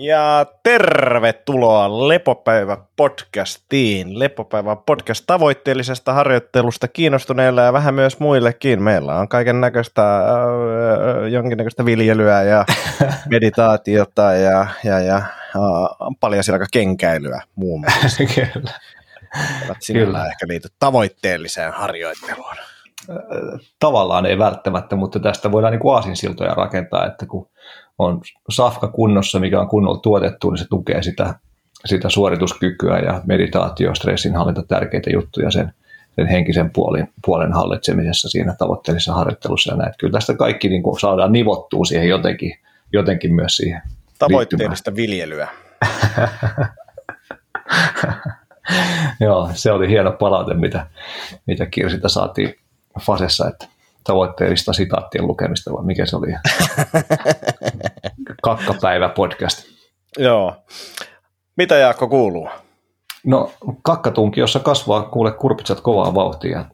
[0.00, 4.18] Ja tervetuloa Lepopäivä podcastiin.
[4.18, 8.82] Lepopäivä podcast tavoitteellisesta harjoittelusta kiinnostuneille ja vähän myös muillekin.
[8.82, 10.24] Meillä on kaiken näköistä äh,
[11.30, 12.64] jonkinnäköistä viljelyä ja
[13.30, 18.24] meditaatiota ja, ja, ja äh, kenkäilyä muun muassa.
[18.34, 18.70] Kyllä.
[19.86, 20.26] Kyllä.
[20.26, 22.56] ehkä liity tavoitteelliseen harjoitteluun.
[23.78, 27.50] Tavallaan ei välttämättä, mutta tästä voidaan niin aasinsiltoja rakentaa, että kun
[27.98, 28.20] on
[28.50, 31.34] safka kunnossa, mikä on kunnolla tuotettu, niin se tukee sitä,
[31.86, 35.72] sitä suorituskykyä ja meditaatio, stressinhallinta, tärkeitä juttuja sen,
[36.16, 39.94] sen henkisen puolen, puolen hallitsemisessa siinä tavoitteellisessa harjoittelussa ja näin.
[39.98, 42.58] Kyllä tästä kaikki niin kuin saadaan nivottua siihen jotenkin,
[42.92, 43.82] jotenkin myös siihen
[44.18, 45.48] Tavoitteellista viljelyä.
[49.20, 50.86] Joo, se oli hieno palaute, mitä,
[51.46, 52.54] mitä Kirsiltä saatiin
[53.00, 53.66] Fasessa, että
[54.08, 56.26] tavoitteellista sitaattien lukemista, vai mikä se oli?
[58.42, 59.64] Kakkapäivä podcast.
[60.18, 60.56] Joo.
[61.56, 62.48] Mitä Jaakko kuuluu?
[63.26, 63.50] No
[63.82, 66.64] kakkatunki, jossa kasvaa kuule kurpitsat kovaa vauhtia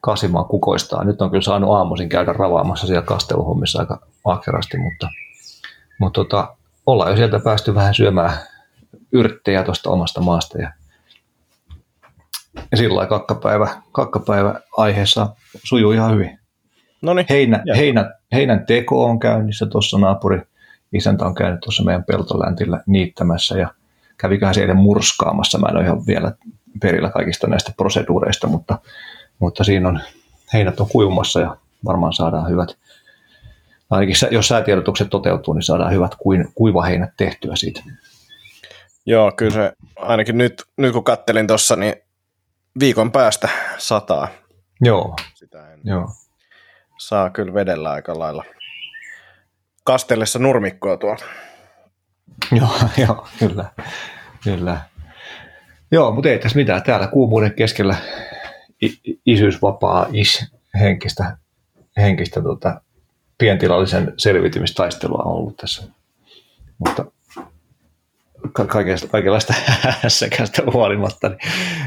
[0.00, 1.04] kasimaan kukoistaa.
[1.04, 5.08] Nyt on kyllä saanut aamuisin käydä ravaamassa siellä kasteluhommissa aika ahkerasti, mutta,
[5.98, 8.32] mutta tota, ollaan jo sieltä päästy vähän syömään
[9.12, 10.72] yrttejä tuosta omasta maasta ja,
[12.70, 15.28] ja sillä kakkapäivä, kakkapäivä aiheessa
[15.64, 16.39] sujuu ihan hyvin.
[17.02, 20.40] Noniin, Heinä, heinä, heinän teko on käynnissä tuossa naapuri.
[20.92, 23.74] Isäntä on käynyt tuossa meidän peltoläntillä niittämässä ja
[24.16, 25.58] käviköhän se eilen murskaamassa.
[25.58, 26.32] Mä en ole ihan vielä
[26.82, 28.78] perillä kaikista näistä proseduureista, mutta,
[29.38, 30.00] mutta siinä on,
[30.52, 32.76] heinät on kuivumassa ja varmaan saadaan hyvät,
[33.90, 36.16] ainakin jos säätiedotukset toteutuu, niin saadaan hyvät
[36.54, 37.82] kuivaheinät tehtyä siitä.
[39.06, 41.94] Joo, kyllä se ainakin nyt, nyt kun kattelin tuossa, niin
[42.80, 44.28] viikon päästä sataa.
[44.80, 46.08] Joo, Sitä en joo.
[47.00, 48.44] Saa kyllä vedellä aika lailla
[49.84, 51.24] kastellessa nurmikkoa tuolla.
[52.52, 52.70] Joo,
[53.06, 53.64] joo, kyllä.
[54.44, 54.80] kyllä.
[55.92, 56.82] Joo, mutta ei tässä mitään.
[56.82, 57.96] Täällä kuumuuden keskellä
[59.26, 61.36] isyysvapaa is henkistä,
[61.96, 62.80] henkistä tota,
[63.38, 65.82] pientilallisen selviytymistaistelua on ollut tässä.
[66.78, 67.04] Mutta
[68.52, 69.54] ka- kaikesta, kaikenlaista
[70.02, 71.38] hässäkästä huolimatta, niin,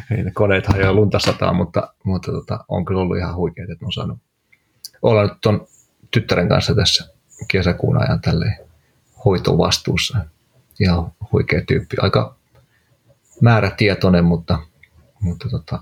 [0.10, 3.92] niin koneet hajoaa lunta sataa, mutta, mutta tota, on kyllä ollut ihan huikeaa, että on
[3.92, 4.20] saanut
[5.04, 5.68] olla nyt tuon
[6.12, 7.14] tyttären kanssa tässä
[7.48, 8.58] kesäkuun ajan tälleen
[9.26, 10.18] hoitovastuussa.
[10.80, 11.98] Ihan huikea tyyppi.
[12.02, 12.36] Aika
[13.42, 14.60] määrätietoinen, mutta,
[15.20, 15.80] mutta tota,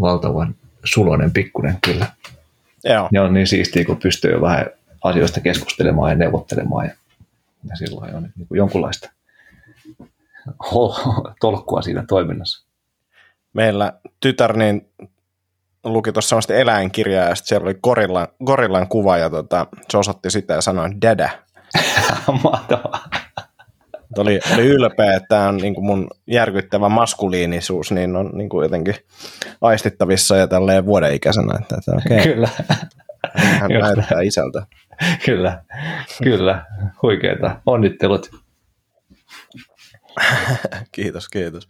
[0.00, 2.06] valtavan sulonen pikkunen kyllä.
[2.84, 4.66] Joo, Ja on niin siistiä, kun pystyy jo vähän
[5.04, 6.86] asioista keskustelemaan ja neuvottelemaan.
[6.86, 6.94] Ja,
[7.68, 9.10] ja silloin on niin kuin jonkunlaista
[11.40, 12.66] tolkkua siinä toiminnassa.
[13.52, 14.88] meillä tytär niin
[15.84, 20.30] luki tuossa semmoista eläinkirjaa ja sitten siellä oli gorillan, gorillan kuva ja tota, se osoitti
[20.30, 21.28] sitä ja sanoi dada.
[22.44, 23.08] Mahtavaa.
[24.18, 28.62] Oli, oli ylpeä, että tämä on niin kuin mun järkyttävä maskuliinisuus, niin on niin kuin
[28.62, 28.94] jotenkin
[29.60, 32.48] aistittavissa ja tälleen vuoden ikäisenä, että, että okay, Kyllä,
[33.34, 34.66] hän näyttää isältä.
[35.24, 35.62] kyllä,
[36.22, 36.64] kyllä.
[37.02, 37.60] Huikeeta.
[37.66, 38.30] Onnittelut.
[40.92, 41.68] kiitos, kiitos.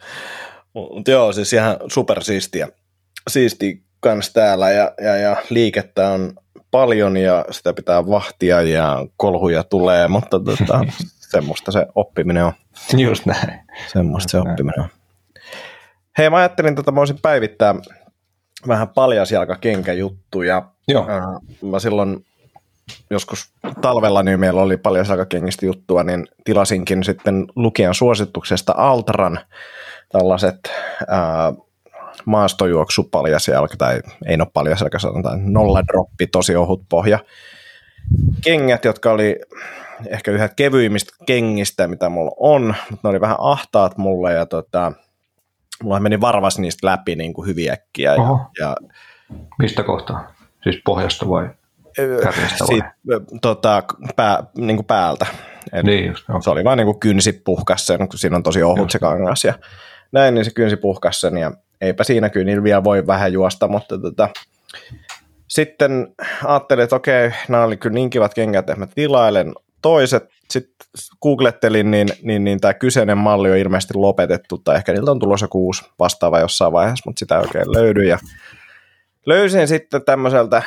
[0.75, 2.69] Mutta joo, siis ihan supersiistiä
[3.31, 6.33] siistiä kans täällä ja, ja, ja liikettä on
[6.71, 10.81] paljon ja sitä pitää vahtia ja kolhuja tulee, mutta tota,
[11.33, 12.53] semmoista se oppiminen on.
[12.97, 13.61] Just näin.
[13.87, 14.51] Semmoista se Näin.
[14.51, 14.89] oppiminen on.
[16.19, 17.75] Hei, mä ajattelin, että mä voisin päivittää
[18.69, 20.63] vähän paljasjalkakenkäjuttuja.
[20.89, 21.25] Joo, Äh,
[21.71, 22.27] Mä silloin
[23.11, 29.41] joskus talvella, niin meillä oli paljasjalkakengistä juttua, niin tilasinkin sitten lukijan suosituksesta Altran
[30.13, 30.59] tällaiset
[31.09, 31.53] ää,
[32.25, 37.19] maastojuoksu paljasjalka, tai ei ole paljasjalka, sanotaan nolla droppi, tosi ohut pohja.
[38.45, 39.41] Kengät, jotka oli
[40.07, 44.93] ehkä yhä kevyimmistä kengistä, mitä mulla on, mutta ne oli vähän ahtaat mulle, ja tota,
[45.83, 48.77] mulla meni varvas niistä läpi niin kuin hyvin äkkiä, ja, ja
[49.59, 50.35] mistä kohtaa?
[50.63, 51.49] Siis pohjasta vai?
[52.23, 53.21] Kärjestä vai?
[53.43, 53.83] tota,
[54.17, 55.27] pää, niin kuin päältä.
[55.73, 56.41] Eli Niin just, joo.
[56.41, 59.45] se oli vain niin kuin kynsi puhkas sen, kun siinä on tosi ohut se kangas
[59.45, 59.55] ja
[60.13, 63.99] näin, niin se kynsi puhkas sen ja eipä siinä kyynillä vielä voi vähän juosta, mutta
[63.99, 64.29] tota,
[65.49, 70.25] sitten ajattelin, että okei, nämä oli kyllä niin kivat kengät, että mä tilailen toiset.
[70.51, 70.75] Sitten
[71.23, 75.49] googlettelin, niin, niin, niin tämä kyseinen malli on ilmeisesti lopetettu, tai ehkä niiltä on tulossa
[75.49, 78.05] kuusi vastaava jossain vaiheessa, mutta sitä ei oikein löydy.
[78.05, 78.19] Ja
[79.27, 80.63] löysin sitten tämmöiseltä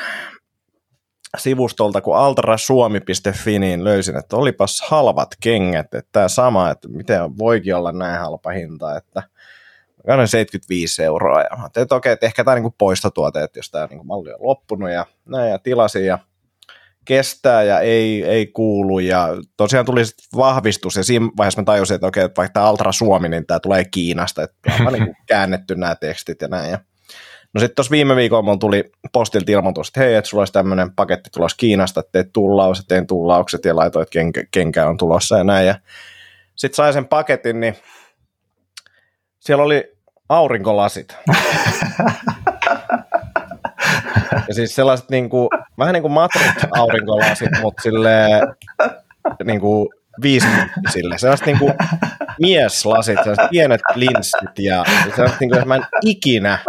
[1.37, 7.75] sivustolta kuin altrasuomi.fi, niin löysin, että olipas halvat kengät, että tämä sama, että miten voikin
[7.75, 9.23] olla näin halpa hinta, että
[10.15, 13.71] noin 75 euroa, ja ajattelin, että okei, että ehkä tämä on niin poistotuote, että jos
[13.71, 16.19] tämä niin malli on loppunut, ja näin, ja tilasin, ja
[17.05, 18.99] kestää ja ei, ei kuulu.
[18.99, 19.27] Ja
[19.57, 20.01] tosiaan tuli
[20.35, 23.59] vahvistus ja siinä vaiheessa mä tajusin, että okei, että vaikka tämä Altra Suomi, niin tämä
[23.59, 26.71] tulee Kiinasta, että on niin käännetty nämä tekstit ja näin.
[26.71, 26.79] Ja
[27.53, 30.95] No sitten tuossa viime viikolla mulla tuli postilta ilmoitus, että hei, että sulla olisi tämmöinen
[30.95, 35.37] paketti tulossa Kiinasta, että teet tullaukset, tein tullaukset ja laitoin, että kenkä, kenkä on tulossa
[35.37, 35.67] ja näin.
[35.67, 35.75] Ja
[36.55, 37.75] sitten sai sen paketin, niin
[39.39, 39.96] siellä oli
[40.29, 41.17] aurinkolasit.
[44.47, 48.41] ja siis sellaiset niin kuin, vähän niin kuin matrit aurinkolasit, mutta silleen
[49.43, 49.89] niin kuin
[50.21, 51.17] viisikymppisille.
[51.17, 51.73] Sellaiset niin kuin
[52.39, 54.85] mieslasit, sellaiset pienet linssit ja
[55.15, 56.59] sellaiset niin kuin, mä en ikinä,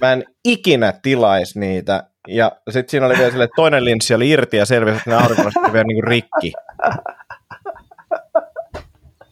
[0.00, 2.04] mä en ikinä tilaisi niitä.
[2.28, 5.16] Ja sitten siinä oli vielä sille, että toinen linssi oli irti ja selvisi, että ne
[5.16, 6.52] aurinkolasit oli vielä niin kuin rikki.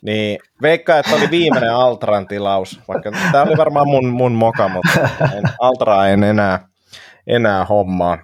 [0.02, 5.00] Niin, veikkaa, että oli viimeinen Altran tilaus, vaikka tämä oli varmaan mun, mun moka, mutta
[5.37, 6.69] en, Altraa en enää,
[7.26, 8.19] enää hommaa.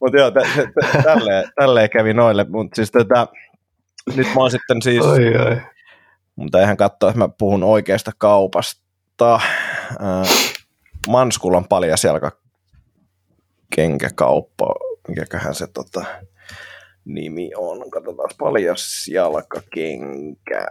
[0.00, 3.26] mutta joo, t- t- tälleen, tälleen kävi noille, mutta siis tätä,
[4.16, 5.60] nyt mä oon sitten siis, oi, oi.
[6.36, 9.34] mutta eihän katsoa, että mä puhun oikeasta kaupasta.
[9.34, 9.40] Äh,
[11.08, 12.32] Manskulan paljasjalka
[13.76, 14.66] kenkäkauppa,
[15.08, 16.04] mikäköhän se tota,
[17.06, 17.90] nimi on.
[17.90, 20.66] Katsotaan paljas jalkakenkä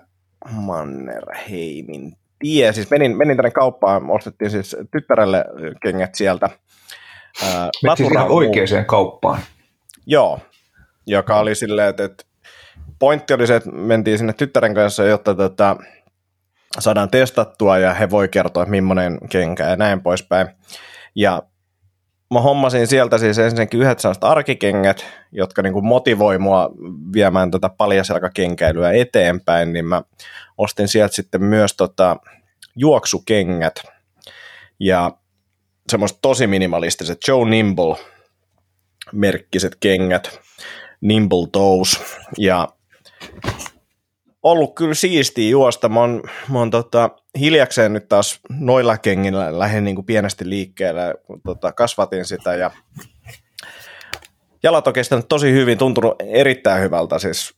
[0.52, 2.74] Mannerheimin tie.
[2.74, 5.46] Siis menin, menin tänne kauppaan, ostettiin siis tyttärelle
[5.82, 6.50] kengät sieltä.
[7.44, 9.40] Ää, siis ihan oikeaan kauppaan.
[10.06, 10.40] Joo,
[11.08, 12.24] joka oli silleen, että, että
[13.00, 15.78] pointti oli se, että mentiin sinne tyttären kanssa, jotta tätä tota,
[16.80, 20.48] saadaan testattua ja he voi kertoa, että millainen kenkä ja näin poispäin.
[21.16, 21.44] Ja
[22.34, 26.70] mä hommasin sieltä siis ensinnäkin yhdet sellaiset arkikengät, jotka niin kuin motivoi mua
[27.14, 30.02] viemään tätä paljaselkakenkäilyä eteenpäin, niin mä
[30.58, 32.18] ostin sieltä sitten myös tota
[32.76, 33.84] juoksukengät
[34.80, 35.12] ja
[35.90, 37.96] semmoiset tosi minimalistiset Joe Nimble
[39.12, 40.40] merkkiset kengät,
[41.02, 42.04] Nimble Toes
[42.38, 42.68] ja
[44.44, 45.90] ollut kyllä siistiä juosta.
[45.90, 47.10] Mä oon, mä oon tota,
[47.40, 51.16] hiljakseen nyt taas noilla kengillä lähden niin kuin pienesti liikkeelle,
[51.46, 52.72] tota, kasvatin sitä ja
[54.64, 57.54] jalat on kestänyt tosi hyvin, tuntunut erittäin hyvältä siis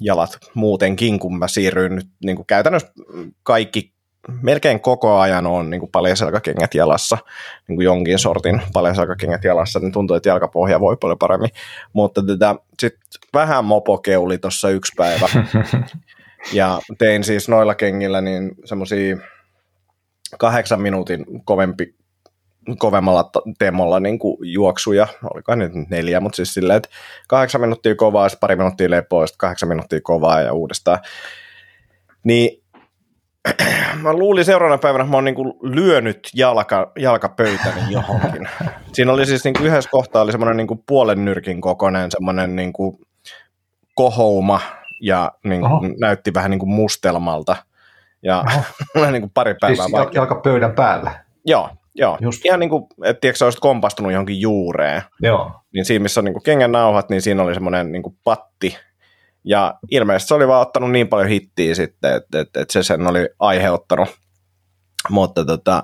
[0.00, 2.92] jalat muutenkin, kun mä siirryin nyt niin kuin käytännössä
[3.42, 3.92] kaikki
[4.42, 7.18] melkein koko ajan on niin kuin paljaselkakengät jalassa,
[7.68, 11.50] niin kuin jonkin sortin paljaselkakengät jalassa, niin tuntuu, että jalkapohja voi paljon paremmin.
[11.92, 12.94] Mutta tätä, sit
[13.34, 15.26] vähän mopokeuli tuossa yksi päivä.
[16.52, 19.16] Ja tein siis noilla kengillä niin semmoisia
[20.38, 21.94] kahdeksan minuutin kovempi,
[22.78, 26.88] kovemmalla teemolla niin kuin juoksuja, oliko nyt neljä, mutta siis silleen, että
[27.28, 30.98] kahdeksan minuuttia kovaa, sitten pari minuuttia lepoa, sitten kahdeksan minuuttia kovaa ja uudestaan.
[32.24, 32.62] Niin
[34.02, 38.48] mä luulin seuraavana päivänä, että mä oon niin kuin lyönyt jalka, jalkapöytäni johonkin.
[38.92, 42.56] Siinä oli siis niin kuin yhdessä kohtaa oli semmoinen niin kuin puolen nyrkin kokoinen semmoinen
[42.56, 42.98] niin kuin
[43.94, 44.60] kohouma,
[45.00, 47.56] ja niin kuin, näytti vähän niin kuin mustelmalta.
[48.22, 48.44] Ja
[49.10, 50.20] niin kuin pari päivää siis vaikea.
[50.20, 51.24] jalkapöydän päällä?
[51.46, 52.18] Joo, joo.
[52.20, 52.44] Just.
[52.44, 55.02] Ihan niin kuin, että tiedätkö, olisit kompastunut johonkin juureen.
[55.22, 55.52] Joo.
[55.74, 58.76] Niin siinä, missä on niin kuin kengän nauhat, niin siinä oli semmoinen niin kuin patti.
[59.44, 63.06] Ja ilmeisesti se oli vaan ottanut niin paljon hittiä sitten, että, että, että se sen
[63.06, 64.08] oli aiheuttanut.
[65.08, 65.82] Mutta tota,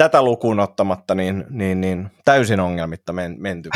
[0.00, 3.70] tätä lukuun ottamatta niin, niin, niin täysin ongelmitta men, menty.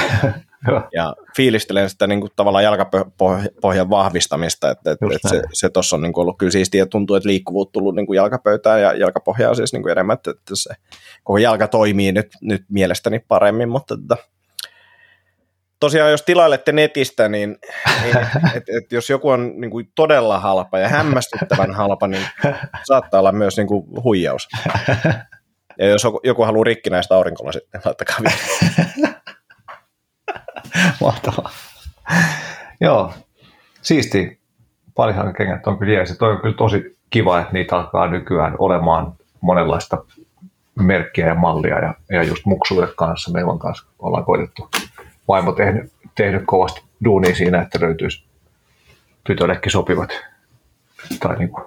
[0.97, 6.03] ja fiilistelen sitä niin kuin, tavallaan jalkapohjan vahvistamista, että, että, että se, se tuossa on
[6.03, 9.55] niin kuin, ollut kyllä siistiä ja tuntuu, että liikkuvuus tullut niin kuin jalkapöytään ja jalkapohjaa
[9.55, 10.75] siis niin kuin enemmän, että, että se
[11.25, 14.17] koko jalka toimii nyt, nyt mielestäni paremmin, mutta että,
[15.81, 17.59] tosiaan jos tilailette netistä, niin,
[18.03, 18.17] niin
[18.57, 22.27] et, et jos joku on niin kuin todella halpa ja hämmästyttävän halpa, niin
[22.85, 24.49] saattaa olla myös niin kuin huijaus.
[25.79, 28.17] Ja jos joku haluaa rikkinäistä aurinkolla sitten, laittakaa
[31.01, 31.51] Mahtavaa.
[32.81, 33.13] Joo,
[33.83, 34.41] siisti.
[34.95, 36.19] Paljon kengät on kyllä jees.
[36.19, 40.05] Toi on kyllä tosi kiva, että niitä alkaa nykyään olemaan monenlaista
[40.75, 44.69] merkkiä ja mallia ja, ja just muksuille kanssa, meillä kanssa ollaan koitettu
[45.29, 48.25] vaimo tehnyt, tehnyt kovasti duunia siinä, että löytyisi
[49.25, 50.11] tytöllekin sopivat
[51.21, 51.65] tai niin kuin,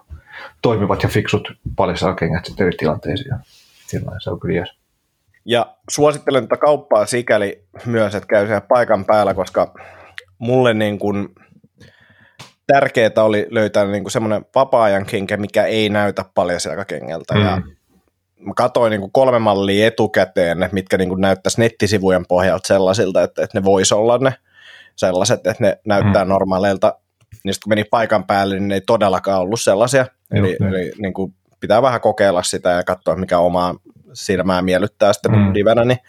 [0.62, 3.36] toimivat ja fiksut paljon kengät eri tilanteisiin.
[3.88, 4.70] Silloin se on kyllä jees.
[5.46, 9.74] Ja suosittelen tätä kauppaa sikäli myös, että käy siellä paikan päällä, koska
[10.38, 11.30] mulle niin kuin
[12.68, 17.34] tärkeää oli löytää niin kuin semmoinen vapaa-ajan kenkä, mikä ei näytä paljon kengältä.
[17.34, 17.42] Mm.
[17.42, 17.62] Ja
[18.40, 23.44] mä katsoin niin kuin kolme mallia etukäteen, mitkä niin kuin näyttäisi nettisivujen pohjalta sellaisilta, että,
[23.44, 24.34] että ne voisi olla ne
[24.96, 26.30] sellaiset, että ne näyttää mm.
[26.30, 26.94] normaaleilta.
[27.44, 30.06] Niin sitten kun meni paikan päälle, niin ne ei todellakaan ollut sellaisia.
[30.32, 33.76] Eli, eli niin kuin pitää vähän kokeilla sitä ja katsoa, mikä oma
[34.14, 35.54] silmää miellyttää sitten mm.
[35.54, 36.00] livenä, niin,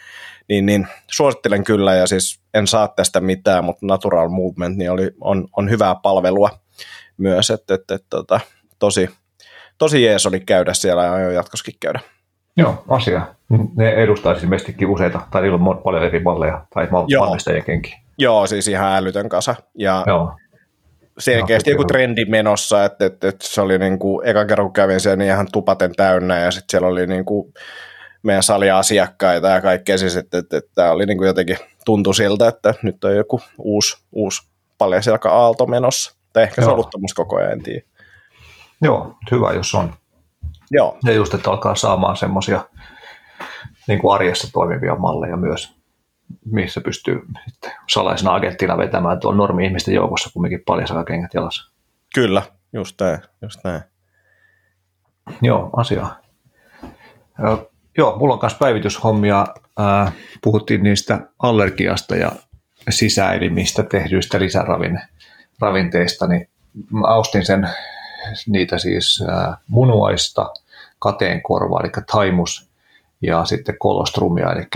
[0.49, 5.11] niin, niin, suosittelen kyllä ja siis en saa tästä mitään, mutta Natural Movement niin oli,
[5.21, 6.51] on, on hyvää palvelua
[7.17, 8.41] myös, että, että, että, että
[8.79, 9.11] tosi,
[9.79, 12.01] tosi jees oli käydä siellä ja aion jatkoskin käydä.
[12.57, 13.27] Joo, asia.
[13.77, 17.95] Ne edustaa siis ilmeisestikin useita, tai niillä on paljon eri malleja, tai valmistajien kenki.
[18.19, 19.55] Joo, siis ihan älytön kasa.
[19.75, 20.37] Ja Joo.
[21.19, 25.01] Selkeästi joku trendi menossa, että, että, että se oli niin kuin, eka kerran kun kävin
[25.01, 27.53] siellä, niin ihan tupaten täynnä, ja sitten siellä oli niin kuin
[28.23, 32.49] meidän saliasiakkaita ja kaikkea, siis että, että, että tämä oli niin kuin jotenkin tuntui siltä,
[32.49, 34.49] että nyt on joku uusi, uusi
[34.79, 36.19] paljasjalka aalto menossa.
[36.33, 36.73] Tai ehkä Joo.
[36.73, 37.83] ollut koko ajan, en tiedä.
[38.83, 39.95] Joo, hyvä jos on.
[40.71, 40.99] Joo.
[41.05, 42.65] Ja just, että alkaa saamaan semmoisia
[43.89, 45.78] niin kuin arjessa toimivia malleja myös,
[46.45, 47.27] missä pystyy
[47.89, 51.73] salaisena agenttina vetämään tuon normi-ihmisten joukossa kumminkin paljon kengät jalassa.
[52.15, 52.43] Kyllä,
[52.73, 53.83] just näin, just näin.
[55.43, 56.07] Joo, asia.
[57.99, 59.47] Joo, mulla on myös päivityshommia.
[60.43, 62.33] puhuttiin niistä allergiasta ja
[62.91, 66.49] sisäelimistä tehdyistä lisäravinteista, niin
[66.93, 67.69] mä ostin sen
[68.47, 69.25] niitä siis
[69.69, 70.53] munuaista,
[70.99, 72.68] kateenkorva, eli taimus,
[73.23, 74.67] ja sitten kolostrumia, eli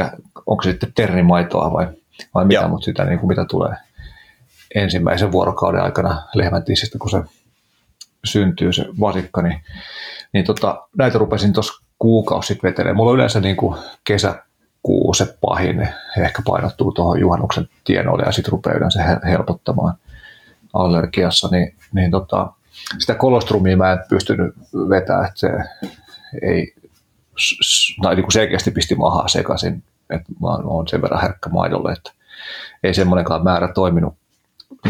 [0.46, 1.86] onko se sitten ternimaitoa vai,
[2.34, 3.76] vai mitä, mutta sitä niin kuin mitä tulee
[4.74, 7.22] ensimmäisen vuorokauden aikana lehmän tissistä, kun se
[8.24, 9.60] syntyy se vasikka, niin,
[10.32, 12.96] niin tota, näitä rupesin tuossa kuukausi sitten vetelemään.
[12.96, 18.52] Mulla on yleensä niin kuin kesäkuu se pahin, ehkä painottuu tuohon juhannuksen tienoille ja sitten
[18.52, 19.94] rupeaa yleensä helpottamaan
[20.72, 22.52] allergiassa, niin, niin tota,
[22.98, 24.54] sitä kolostrumia mä en pystynyt
[24.88, 25.50] vetämään, että se
[26.42, 26.74] ei,
[28.02, 32.12] tai niin kuin selkeästi pisti mahaa sekaisin, että mä oon sen verran herkkä maidolle, että
[32.82, 34.14] ei semmoinenkaan määrä toiminut,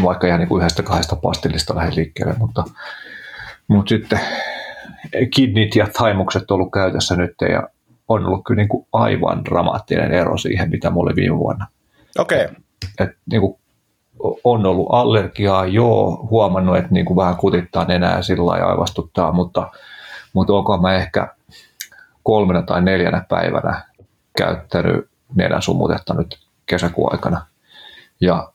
[0.03, 2.63] vaikka ihan niin kuin yhdestä kahdesta pastillista lähden liikkeelle, mutta,
[3.67, 4.19] mutta sitten
[5.35, 7.67] kidnit ja taimukset on ollut käytössä nyt ja
[8.07, 11.67] on ollut kyllä niin kuin aivan dramaattinen ero siihen, mitä mulla oli viime vuonna.
[12.19, 12.45] Okei.
[12.45, 12.55] Okay.
[12.99, 13.57] Et, et, niin kuin
[14.43, 19.71] on ollut allergiaa, joo, huomannut, että niin kuin vähän kutittaa nenää sillä lailla aivastuttaa, mutta,
[20.33, 21.27] mutta onko mä ehkä
[22.23, 23.81] kolmena tai neljänä päivänä
[24.37, 27.45] käyttänyt nenäsumutetta nyt kesäkuun aikana.
[28.21, 28.51] Ja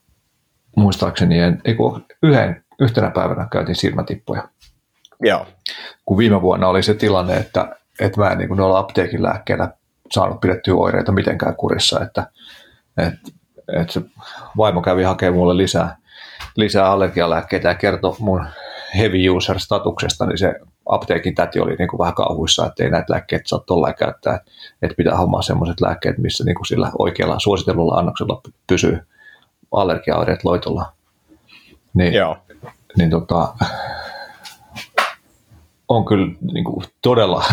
[0.77, 4.49] muistaakseni en, ei kun yhden, yhtenä päivänä käytin silmätippuja.
[5.21, 5.47] Joo.
[6.05, 9.71] Kun viime vuonna oli se tilanne, että, että mä en niin noilla apteekin lääkkeillä
[10.11, 12.27] saanut pidettyä oireita mitenkään kurissa, että,
[12.97, 13.39] että
[13.77, 14.01] että se
[14.57, 15.97] vaimo kävi hakemaan mulle lisää,
[16.57, 18.47] lisää allergialääkkeitä ja kertoi mun
[18.97, 20.55] heavy user statuksesta, niin se
[20.89, 24.41] apteekin täti oli niin kuin vähän kauhuissa, että ei näitä lääkkeitä saa tuolla käyttää,
[24.83, 28.99] että pitää hommaa sellaiset lääkkeet, missä niin kuin sillä oikealla suositellulla annoksella pysyy
[29.73, 30.93] allergiaoireet loitolla.
[31.95, 32.37] Niin, Joo.
[32.97, 33.55] niin tota,
[35.89, 37.45] on kyllä niin kuin todella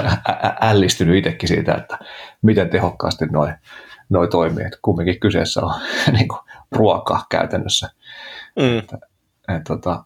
[0.61, 1.99] ällistynyt itsekin siitä, että
[2.41, 3.53] miten tehokkaasti noin
[4.09, 4.65] noi toimii.
[4.65, 5.73] Että kumminkin kyseessä on
[6.17, 6.39] niin kuin,
[6.71, 7.89] ruoka käytännössä.
[8.55, 8.77] Mm.
[8.77, 8.97] Että,
[9.55, 10.03] et, tota,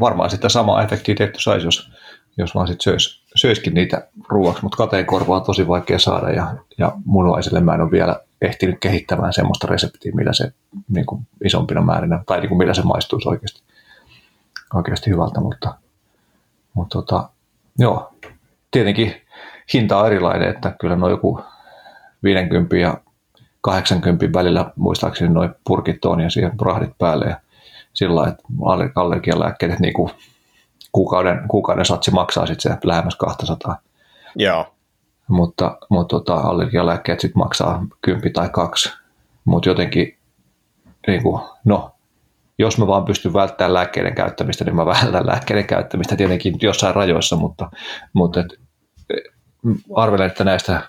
[0.00, 1.90] varmaan sitä samaa efektiä tehty saisi, jos,
[2.38, 6.92] jos vaan sit söis, söiskin niitä ruoaksi, mutta kateenkorva on tosi vaikea saada ja, ja
[7.04, 10.52] munuaiselle mä en ole vielä ehtinyt kehittämään semmoista reseptiä, millä se
[10.88, 13.62] niin kuin isompina määrinä, tai niin kuin millä se maistuisi oikeasti,
[14.74, 15.74] oikeasti hyvältä, mutta,
[16.74, 17.28] mutta tota,
[17.78, 18.12] joo,
[18.70, 19.14] tietenkin
[19.72, 21.40] hinta on erilainen, että kyllä noin joku
[22.22, 23.00] 50 ja
[23.60, 27.40] 80 välillä muistaakseni noin purkit on ja siihen rahdit päälle ja
[27.92, 28.42] sillä että
[28.94, 30.10] allergialääkkeet niin kuin
[30.96, 33.78] kuukauden, kuukauden satsi maksaa sitten se lähemmäs 200.
[34.36, 34.74] Joo.
[35.28, 38.92] Mutta, mutta tota, allergialääkkeet sitten maksaa 10 tai kaksi.
[39.44, 40.16] Mutta jotenkin,
[41.06, 41.90] niin kuin, no,
[42.58, 47.36] jos mä vaan pystyn välttämään lääkkeiden käyttämistä, niin mä vältän lääkkeiden käyttämistä tietenkin jossain rajoissa,
[47.36, 47.70] mutta,
[48.12, 48.46] mutta et,
[49.94, 50.82] arvelen, että näistä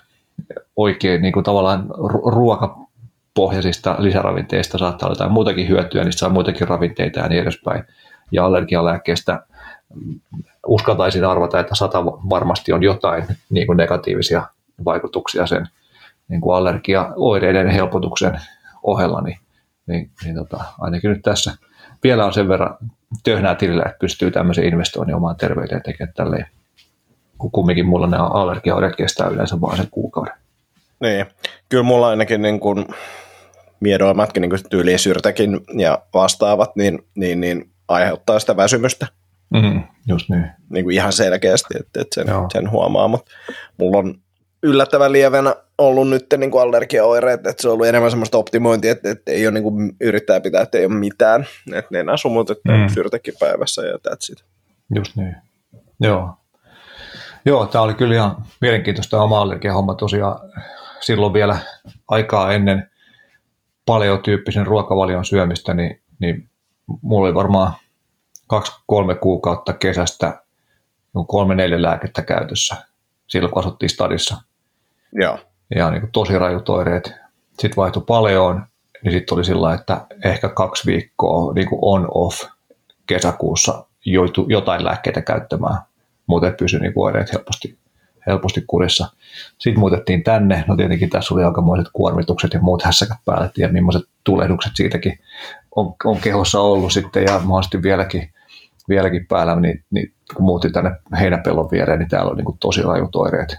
[0.76, 1.86] oikein niin kuin tavallaan
[2.32, 7.84] ruokapohjaisista lisäravinteista saattaa olla jotain muutakin hyötyä, niistä saa muitakin ravinteita ja niin edespäin.
[8.32, 9.42] Ja allergialääkkeestä
[10.66, 14.46] uskaltaisin arvata, että sata varmasti on jotain niin kuin negatiivisia
[14.84, 15.68] vaikutuksia sen
[16.28, 18.40] niin kuin allergiaoireiden helpotuksen
[18.82, 19.38] ohella, niin,
[19.86, 21.52] niin, niin tota, ainakin nyt tässä
[22.04, 22.76] vielä on sen verran
[23.24, 26.46] töhnää tilillä, että pystyy tämmöisen investoinnin omaan terveyteen tekemään tälleen
[27.38, 30.34] kun kumminkin mulla nämä allergiaoireet kestää yleensä vain sen kuukauden.
[31.00, 31.26] Niin,
[31.68, 32.86] kyllä mulla ainakin niin kuin
[33.80, 39.06] miedoimatkin niin tyylisyrtäkin ja vastaavat, niin, niin, niin aiheuttaa sitä väsymystä.
[39.50, 40.46] Mm, just niin.
[40.70, 43.30] niin kuin ihan selkeästi, että, että sen, sen huomaa, mutta
[43.78, 44.14] mulla on
[44.62, 49.10] yllättävän lievänä ollut nyt niin kuin allergiaoireet, että se on ollut enemmän semmoista optimointia, että,
[49.10, 52.50] että ei ole niin kuin, yrittää pitää, että ei ole mitään, että ne enää sumut,
[52.50, 52.88] että mm.
[52.88, 54.44] syrtäkin päivässä ja that's it.
[54.94, 55.36] Just niin.
[56.00, 56.38] Joo,
[57.44, 60.40] Joo, tämä oli kyllä ihan mielenkiintoista oma homma tosiaan
[61.00, 61.58] silloin vielä
[62.08, 62.90] aikaa ennen
[63.86, 66.48] paleotyyppisen ruokavalion syömistä, niin, niin
[67.02, 67.72] mulla oli varmaan
[68.48, 70.42] kaksi-kolme kuukautta kesästä
[71.26, 72.76] kolme-neljä lääkettä käytössä
[73.26, 74.36] silloin, kun asuttiin stadissa.
[75.12, 75.38] Joo.
[75.76, 77.12] Ja niin kuin tosi rajut oireet.
[77.48, 78.66] Sitten vaihtui paleoon,
[79.04, 82.44] niin sitten oli sillä että ehkä kaksi viikkoa niin kuin on-off
[83.06, 83.84] kesäkuussa
[84.48, 85.78] jotain lääkkeitä käyttämään.
[86.26, 87.78] Muuten pysyi niin oireet helposti,
[88.26, 89.08] helposti kurissa.
[89.58, 90.64] Sitten muutettiin tänne.
[90.66, 93.50] No tietenkin tässä oli aikamoiset kuormitukset ja muut hässäkät päälle.
[93.56, 95.18] Ja millaiset tulehdukset siitäkin
[95.76, 98.32] on, on kehossa ollut sitten ja mahdollisesti vieläkin,
[98.88, 99.56] vieläkin päällä.
[99.56, 100.90] Niin, niin kun muutin tänne
[101.20, 103.56] heinäpellon viereen, niin täällä on niin tosi rajut oireet.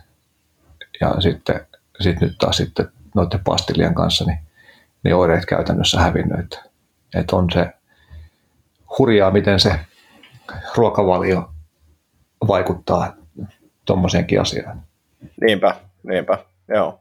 [1.01, 1.67] Ja sitten
[1.99, 4.39] sit nyt taas sitten noiden pastillien kanssa, niin,
[5.03, 6.39] niin oireet käytännössä hävinnyt.
[6.39, 6.63] Että,
[7.15, 7.69] että on se
[8.99, 9.79] hurjaa, miten se
[10.75, 11.49] ruokavalio
[12.47, 13.13] vaikuttaa
[13.85, 14.83] tuommoiseenkin asiaan.
[15.41, 16.99] Niinpä, niinpä, joo.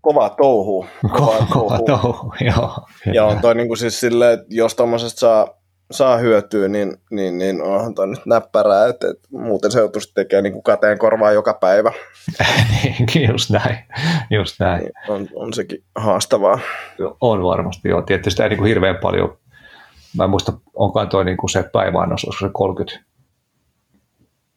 [0.00, 0.86] Kova touhu.
[1.02, 2.86] Kova, kova, kova touhu, joo.
[3.06, 5.59] Joo, toi niin kuin siis että jos tuommoisesta saa,
[5.90, 10.44] saa hyötyä, niin, niin, niin onhan toi nyt näppärää, että, että muuten se joutuisi tekemään
[10.44, 11.92] niin kuin kateen korvaa joka päivä.
[13.14, 13.76] niin, just näin,
[14.30, 14.80] just näin.
[14.80, 16.58] Niin, on, on sekin haastavaa.
[17.20, 18.02] On varmasti, joo.
[18.02, 19.38] Tietysti sitä ei niin kuin hirveän paljon
[20.16, 23.04] mä en muista, onkaan toi niin kuin se päiväannos, olisiko se 30,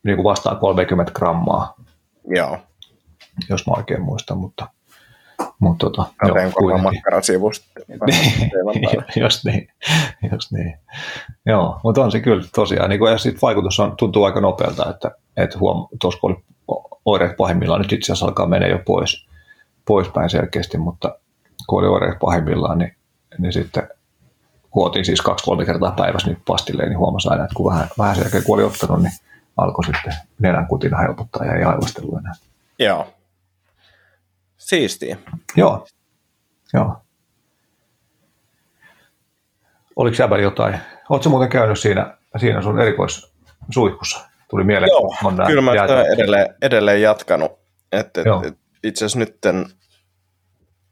[0.04, 1.76] niin kuin vastaan 30 grammaa.
[2.28, 2.58] Joo.
[3.50, 4.68] Jos mä oikein muistan, mutta,
[5.64, 7.66] mutta tota, joo, makkaran sivusta.
[9.24, 9.68] just niin,
[10.32, 10.78] just niin.
[11.46, 14.90] Joo, mutta on se kyllä tosiaan, niin kuin, ja sit vaikutus on, tuntuu aika nopealta,
[14.90, 16.44] että, että huom, tuossa kun oli
[17.06, 19.28] oireet pahimmillaan, nyt itse asiassa alkaa mennä jo pois,
[19.86, 21.16] poispäin selkeästi, mutta
[21.68, 22.96] kun oli oireet pahimmillaan, niin,
[23.38, 23.88] niin sitten
[24.76, 28.22] huotiin siis kaksi-kolme kertaa päivässä nyt pastilleen, niin huomasi aina, että kun vähän, vähän sen
[28.22, 29.14] jälkeen kun oli ottanut, niin
[29.58, 32.34] alkoi sitten nenän kutina helpottaa ja ei aivastelu enää.
[32.80, 33.08] Joo.
[34.64, 35.18] Siistiä.
[35.56, 35.88] Joo.
[36.74, 36.96] Joo.
[39.96, 40.80] Oliko Jäbäl jotain?
[41.10, 44.30] Oletko muuten käynyt siinä, siinä sun erikoissuihkussa?
[44.50, 44.90] Tuli mieleen.
[44.90, 45.72] Joo, on kyllä mä
[46.14, 47.52] edelleen, edelleen jatkanut.
[47.92, 49.66] Et, et, et, itse asiassa nyt en,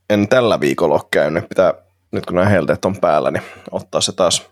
[0.09, 1.49] en tällä viikolla ole käynyt.
[1.49, 1.73] Pitää
[2.11, 4.49] nyt kun nämä helteet on päällä, niin ottaa se taas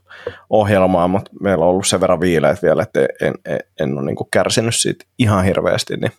[0.49, 4.17] ohjelmaan, mutta meillä on ollut sen verran viileet vielä, että en, en, en ole niin
[4.33, 6.11] kärsinyt siitä ihan hirveästi niin,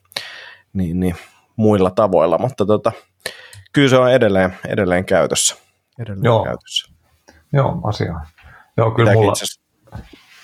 [0.73, 1.17] niin, niin
[1.61, 2.93] muilla tavoilla, mutta tota,
[3.73, 5.57] kyllä se on edelleen, edelleen käytössä.
[5.99, 6.45] Edelleen Joo.
[6.45, 6.93] käytössä.
[7.53, 8.15] Joo, asia.
[8.77, 9.33] Joo, kyllä mulla...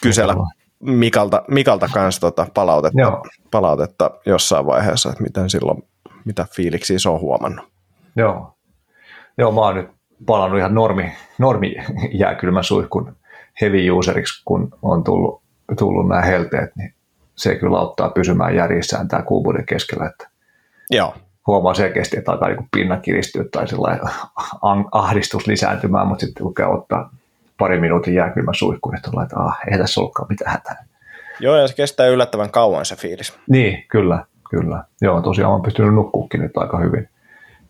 [0.02, 0.34] kysellä
[0.80, 3.24] Mikalta, Mikalta kanssa tota palautetta, Joo.
[3.50, 5.82] palautetta jossain vaiheessa, että miten silloin,
[6.24, 7.64] mitä fiiliksiä se on huomannut.
[8.16, 8.56] Joo.
[9.38, 9.90] Joo, mä oon nyt
[10.26, 11.74] palannut ihan normi, normi
[12.20, 13.16] jääkylmän suihkun
[13.60, 15.42] heavy useriksi, kun on tullut,
[15.78, 16.94] tullut nämä helteet, niin
[17.36, 20.06] se kyllä auttaa pysymään järjissään tämä kuumuuden keskellä.
[20.06, 20.28] Että
[20.90, 21.14] Joo.
[21.46, 23.66] Huomaa selkeästi, että alkaa niin pinna kiristyä tai
[24.92, 27.10] ahdistus lisääntymään, mutta sitten kun käy ottaa
[27.58, 30.84] pari minuutin jääkylmän suihkun, niin tulee, että ah, ei tässä olekaan mitään hätää.
[31.40, 33.38] Joo, ja se kestää yllättävän kauan se fiilis.
[33.50, 34.84] Niin, kyllä, kyllä.
[35.00, 37.08] Joo, tosiaan olen pystynyt nukkuukin nyt aika hyvin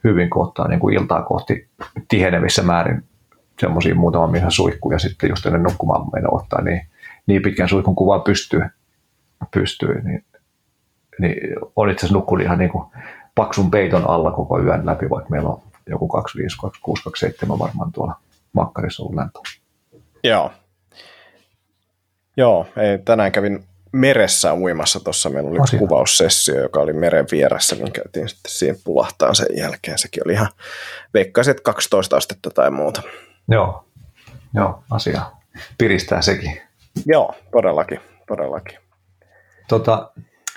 [0.07, 1.69] hyvin kohtaa niin kuin iltaa kohti
[2.09, 3.05] tihenevissä määrin
[3.61, 6.87] semmoisia muutaman miehen suihkuja sitten just ennen nukkumaan mennä ottaa, niin,
[7.27, 8.63] niin pitkän suihkun kuvaa pystyy,
[9.51, 10.25] pystyy niin,
[11.19, 11.37] niin
[11.77, 12.87] on itse asiassa nukkunut ihan niin kuin
[13.35, 18.15] paksun peiton alla koko yön läpi, vaikka meillä on joku 25, 26, 27 varmaan tuolla
[18.53, 19.39] makkarissa ollut lämpö.
[20.25, 20.51] Joo.
[22.37, 25.01] Joo, ei, tänään kävin meressä uimassa.
[25.01, 25.79] Tuossa meillä oli Asia.
[25.79, 29.99] kuvaussessio, joka oli meren vieressä, niin käytiin sitten siihen pulahtaan sen jälkeen.
[29.99, 30.49] Sekin oli ihan,
[31.15, 33.03] veikkaisin, 12 astetta tai muuta.
[33.49, 33.85] Joo,
[34.55, 35.23] joo asia.
[35.79, 36.61] Piristää sekin.
[37.07, 38.79] Joo, todellakin, todellakin.
[39.69, 40.11] Tota,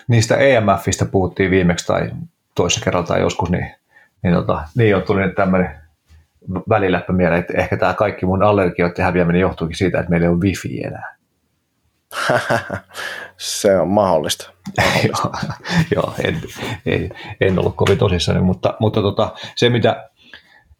[0.09, 2.11] niistä EMFistä puhuttiin viimeksi tai
[2.55, 3.71] toisessa kerralla tai joskus, niin,
[4.23, 5.71] niin, tota, niin on tuli tämmöinen
[6.69, 10.39] väliläppä mieleen, että ehkä tämä kaikki mun allergioiden häviäminen johtuukin siitä, että meillä ei ole
[10.39, 11.15] wifi enää.
[13.37, 14.51] se on mahdollista.
[15.07, 15.33] joo,
[15.95, 16.41] joo en,
[16.85, 17.09] en,
[17.41, 20.09] en, ollut kovin tosissani, mutta, mutta tota, se mitä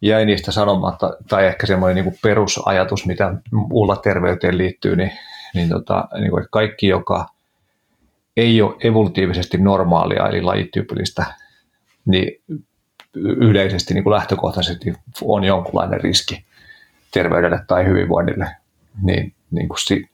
[0.02, 5.12] jäi niistä sanomatta, tai ehkä semmoinen niin perusajatus, mitä mulla terveyteen liittyy, niin,
[5.54, 7.26] niin, tota, niin kuin, että kaikki, joka
[8.40, 11.24] ei ole evolutiivisesti normaalia, eli lajityypillistä,
[12.06, 12.42] niin
[13.16, 16.44] yleisesti niin kuin lähtökohtaisesti on jonkunlainen riski
[17.10, 18.56] terveydelle tai hyvinvoinnille,
[19.02, 20.10] niin, niin kuin si,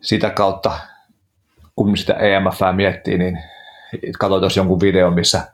[0.00, 0.78] sitä kautta,
[1.76, 3.38] kun sitä EMF miettii, niin
[4.18, 5.52] katsoin tuossa jonkun videon, missä,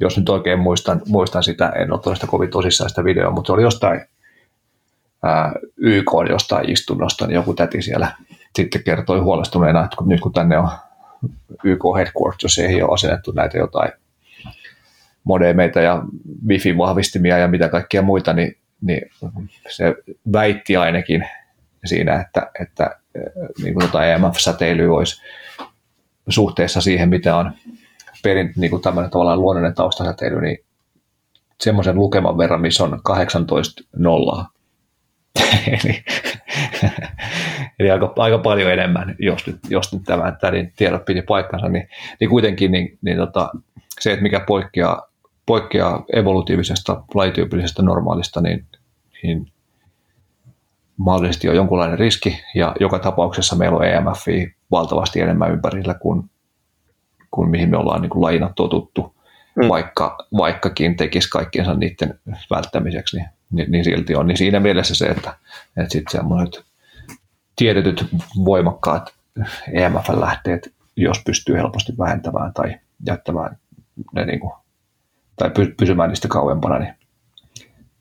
[0.00, 3.52] jos nyt oikein muistan, muistan sitä, en ole sitä kovin tosissaan sitä videoa, mutta se
[3.52, 4.00] oli jostain
[5.22, 8.12] ää, YK jostain istunnosta, niin joku täti siellä
[8.56, 10.68] sitten kertoi huolestuneena, että kun, nyt kun tänne on
[11.64, 13.92] YK Headquarters, ei ole asennettu näitä jotain
[15.24, 16.02] modemeita ja
[16.46, 19.10] wifi-vahvistimia ja mitä kaikkia muita, niin, niin
[19.68, 19.94] se
[20.32, 21.28] väitti ainakin
[21.84, 22.96] siinä, että, että
[23.62, 25.22] niin kuin tota EMF-säteily olisi
[26.28, 27.52] suhteessa siihen, mitä on
[28.22, 30.58] perin, niin kuin tämmöinen tavallaan luonnollinen taustasäteily, niin
[31.60, 34.48] semmoisen lukeman verran, missä on 18 nollaa.
[35.66, 36.04] eli,
[37.78, 41.68] eli aika, aika, paljon enemmän, jos nyt, jos nyt tämä, tämä niin tiedot piti paikkansa,
[41.68, 41.88] niin,
[42.20, 43.50] niin kuitenkin niin, niin tota,
[44.00, 45.10] se, että mikä poikkeaa,
[45.46, 48.66] poikkeaa evolutiivisesta, lajityypillisestä normaalista, niin,
[49.22, 49.46] niin
[50.96, 54.26] mahdollisesti on jonkunlainen riski, ja joka tapauksessa meillä on EMF
[54.70, 56.30] valtavasti enemmän ympärillä kuin,
[57.30, 59.14] kuin mihin me ollaan niin kuin lajina totuttu,
[59.56, 59.68] mm.
[59.68, 64.26] vaikka, vaikkakin tekisi kaikkiensa niiden välttämiseksi, niin, niin, niin silti on.
[64.26, 65.34] Niin siinä mielessä se, että,
[65.76, 66.64] että sitten semmoiset
[67.56, 68.06] tiedetyt
[68.44, 69.14] voimakkaat
[69.72, 73.58] EMF-lähteet, jos pystyy helposti vähentämään tai jättämään
[74.12, 74.52] ne niin kuin,
[75.36, 76.94] tai pysymään niistä kauempana, niin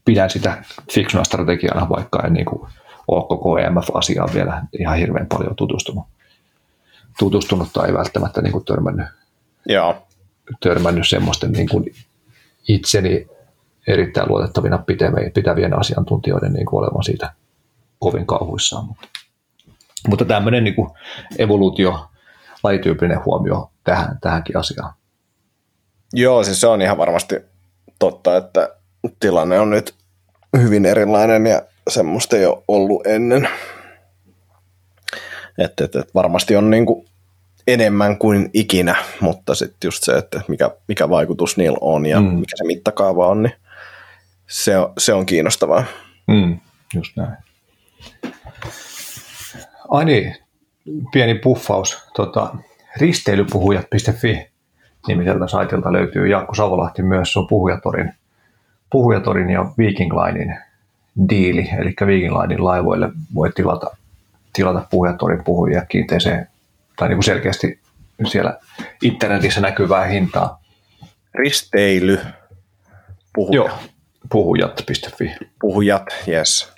[0.05, 2.69] pidän sitä fiksuna strategiana, vaikka en niin kuin
[3.07, 6.05] ole koko EMF-asiaan vielä ihan hirveän paljon tutustunut,
[7.19, 9.07] tutustunut tai välttämättä niin kuin törmännyt,
[9.65, 10.08] Joo.
[10.59, 11.85] Törmännyt semmoisten niin kuin
[12.67, 13.27] itseni
[13.87, 14.83] erittäin luotettavina
[15.33, 17.33] pitävien asiantuntijoiden niin kuin olevan siitä
[17.99, 18.85] kovin kauhuissaan.
[18.85, 19.07] Mutta,
[20.07, 20.89] mutta tämmöinen niin kuin
[21.37, 22.05] evoluutio,
[22.63, 24.93] lajityypillinen huomio tähän, tähänkin asiaan.
[26.13, 27.35] Joo, siis se on ihan varmasti
[27.99, 28.75] totta, että
[29.19, 29.95] tilanne on nyt
[30.57, 33.49] hyvin erilainen ja semmoista ei ole ollut ennen.
[35.57, 37.05] Että et, et varmasti on niinku
[37.73, 42.27] enemmän kuin ikinä, mutta sitten just se, että mikä, mikä vaikutus niillä on ja mm.
[42.27, 43.53] mikä se mittakaava on, niin
[44.47, 45.83] se on, se on kiinnostavaa.
[46.27, 46.59] Mm,
[46.95, 47.37] just näin.
[49.89, 50.35] Ai niin,
[51.11, 51.97] pieni puffaus.
[52.15, 52.55] Tota,
[52.97, 54.49] risteilypuhujat.fi
[55.07, 58.13] nimiseltä saitilta löytyy Jaakko Savolahti myös, se on Puhujatorin,
[58.89, 60.57] Puhujatorin ja Viking Linein
[61.29, 63.97] diili, eli Viking Linein laivoille voi tilata,
[64.53, 66.47] tilata Puhujatorin puhujia kiinteeseen
[66.99, 67.79] tai niin kuin selkeästi
[68.25, 68.57] siellä
[69.03, 70.61] internetissä näkyvää hintaa.
[71.33, 72.19] Risteily.
[73.35, 73.53] Puhujat.
[73.53, 73.69] Joo,
[74.31, 75.31] puhujat.fi.
[75.61, 76.73] Puhujat, yes.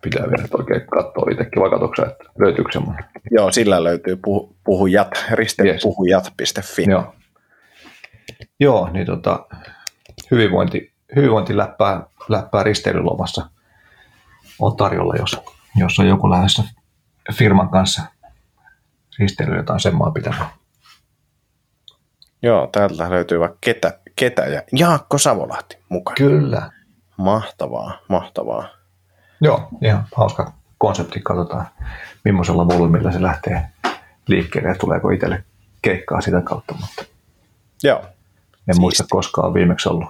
[0.00, 3.04] Pitää vielä oikein katsoa itsekin, vai katsoa, että löytyykö semmoinen?
[3.30, 6.84] Joo, sillä löytyy puh- puhujat, risteilypuhujat.fi.
[6.90, 7.14] Joo.
[8.60, 9.46] Joo, niin tota,
[10.30, 13.50] hyvinvointi, hyvinvointiläppää läppää risteilylomassa
[14.58, 15.40] on tarjolla, jos,
[15.76, 16.62] jos on joku lähdössä
[17.32, 18.02] firman kanssa
[19.18, 20.48] risteily jotain semmoa pitämään.
[22.42, 26.14] Joo, täältä löytyy vaikka ketä, ketä ja Jaakko Savolahti mukaan.
[26.14, 26.70] Kyllä.
[27.16, 28.68] Mahtavaa, mahtavaa.
[29.40, 31.20] Joo, ihan hauska konsepti.
[31.20, 31.66] Katsotaan,
[32.24, 33.66] millaisella volyymilla se lähtee
[34.26, 35.44] liikkeelle ja tuleeko itselle
[35.82, 36.74] keikkaa sitä kautta.
[36.80, 37.04] Mutta
[37.82, 37.98] Joo.
[37.98, 38.04] En
[38.64, 38.80] Siisti.
[38.80, 40.08] muista koskaan viimeksi ollut.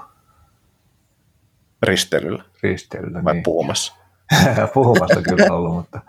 [1.83, 2.45] Risteilyllä.
[2.63, 3.43] Risteilyllä, Vai niin.
[3.43, 3.95] puhumassa?
[4.75, 6.01] puhumassa kyllä ollut, mutta,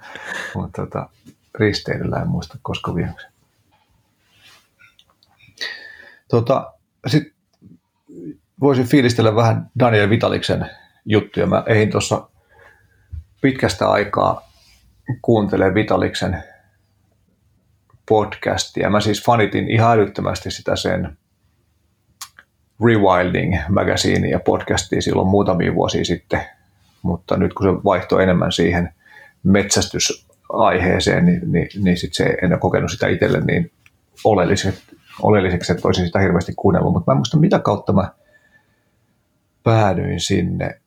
[0.56, 1.10] mutta tota,
[1.60, 3.28] risteilyllä en muista koska viimeksi.
[6.28, 6.74] Tota,
[7.08, 7.34] Sitten
[8.60, 10.70] voisin fiilistellä vähän Daniel Vitaliksen
[11.06, 11.46] juttuja.
[11.46, 12.30] Mä eihin tuossa
[13.42, 14.50] pitkästä aikaa
[15.22, 16.44] kuuntele Vitaliksen
[18.10, 18.90] podcastia.
[18.90, 21.18] Mä siis fanitin ihan älyttömästi sitä sen
[22.86, 26.42] Rewilding magazine ja podcastia silloin muutamia vuosia sitten,
[27.02, 28.94] mutta nyt kun se vaihtoi enemmän siihen
[30.58, 33.72] metsästysaiheeseen, niin, niin, niin sit se en ole kokenut sitä itselle niin
[34.24, 38.12] oleelliseksi, oleelliseksi, että olisin sitä hirveästi kuunnellut, mutta mä en muista mitä kautta mä
[39.64, 40.80] päädyin sinne.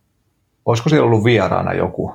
[0.65, 2.13] Olisiko siellä ollut vieraana joku?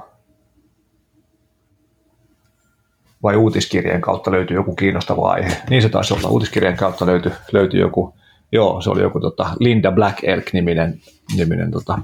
[3.23, 5.57] Vai uutiskirjeen kautta löytyy joku kiinnostava aihe?
[5.69, 6.29] Niin se taisi olla.
[6.29, 8.15] Uutiskirjeen kautta löytyi, löytyi joku,
[8.51, 10.99] joo, se oli joku tota, Linda Black Elk-niminen,
[11.35, 11.99] niminen, tota,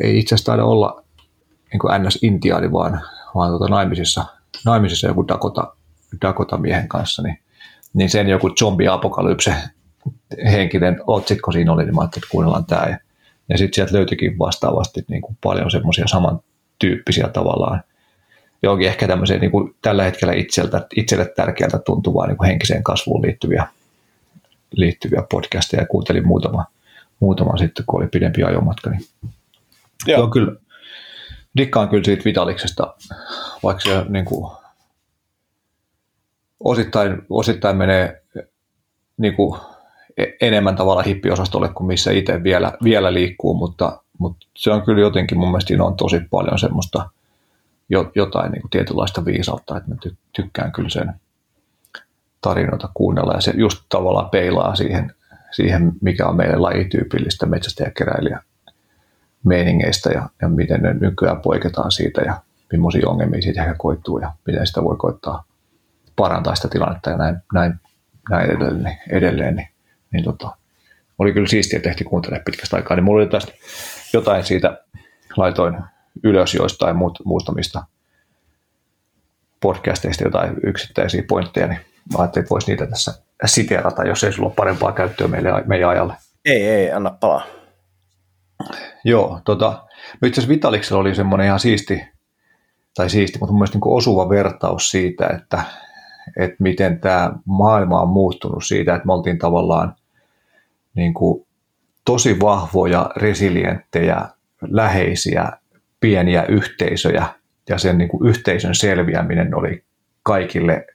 [0.00, 1.04] ei itse asiassa taida olla
[1.72, 3.00] niin kuin NS-intiaani, vaan,
[3.34, 4.24] vaan tota, naimisissa,
[4.64, 5.72] naimisissa joku Dakota,
[6.22, 7.38] Dakota-miehen kanssa, niin,
[7.94, 9.54] niin sen joku zombi-apokalypse
[10.44, 12.86] henkinen otsikko siinä oli, niin mä ajattelin, että kuunnellaan tämä.
[12.86, 12.98] Ja,
[13.48, 17.82] ja sitten sieltä löytyikin vastaavasti niin kuin paljon semmoisia samantyyppisiä tavallaan,
[18.62, 23.22] johonkin ehkä tämmöiseen niin kuin tällä hetkellä itseltä, itselle tärkeältä tuntuvaa niin kuin henkiseen kasvuun
[23.22, 23.66] liittyviä,
[24.72, 26.64] liittyviä podcasteja ja kuuntelin muutama,
[27.20, 28.90] muutama sitten, kun oli pidempi ajomatka.
[28.90, 29.04] Niin
[30.06, 30.18] Joo.
[30.18, 30.52] Joo, kyllä.
[31.58, 32.94] Dikkaan kyllä siitä Vitaliksesta,
[33.62, 34.50] vaikka se niin kuin,
[36.60, 38.22] osittain, osittain menee
[39.16, 39.60] niin kuin,
[40.40, 45.38] enemmän tavalla hippiosastolle kuin missä itse vielä, vielä liikkuu, mutta, mutta se on kyllä jotenkin
[45.38, 47.10] mun mielestä on tosi paljon semmoista
[48.14, 49.96] jotain niin kuin tietynlaista viisautta, että mä
[50.32, 51.14] tykkään kyllä sen,
[52.40, 55.14] tarinoita kuunnella ja se just tavallaan peilaa siihen,
[55.50, 58.42] siihen mikä on meille lajityypillistä metsästäjäkeräilijä
[59.44, 62.40] meiningeistä ja, ja miten ne nykyään poiketaan siitä ja
[62.72, 65.44] millaisia ongelmia siitä ehkä koittuu ja miten sitä voi koittaa
[66.16, 67.74] parantaa sitä tilannetta ja näin, näin,
[68.30, 69.68] näin edelleen, niin, edelleen niin,
[70.12, 70.56] niin tota,
[71.18, 72.96] oli kyllä siistiä, tehtiin kuuntelemaan pitkästä aikaa.
[72.96, 73.52] Niin mulla oli tästä
[74.12, 74.84] jotain siitä,
[75.36, 75.78] laitoin
[76.24, 77.84] ylös joistain muut, muutamista
[79.60, 81.80] podcasteista jotain yksittäisiä pointteja, niin
[82.12, 85.88] mä ajattelin, että voisi niitä tässä siteerata, jos ei sulla ole parempaa käyttöä meille, meidän
[85.88, 86.14] ajalle.
[86.44, 87.46] Ei, ei, anna palaa.
[89.08, 89.86] Joo, tota,
[90.20, 92.02] no itse asiassa Vitaliksella oli semmoinen ihan siisti,
[92.94, 95.62] tai siisti, mutta mun mielestä niin osuva vertaus siitä, että,
[96.36, 99.96] että miten tämä maailma on muuttunut siitä, että me oltiin tavallaan
[100.94, 101.46] niin kuin
[102.04, 104.28] tosi vahvoja, resilienttejä,
[104.62, 105.52] läheisiä,
[106.00, 107.26] pieniä yhteisöjä,
[107.68, 109.84] ja sen niin kuin yhteisön selviäminen oli
[110.22, 110.86] kaikille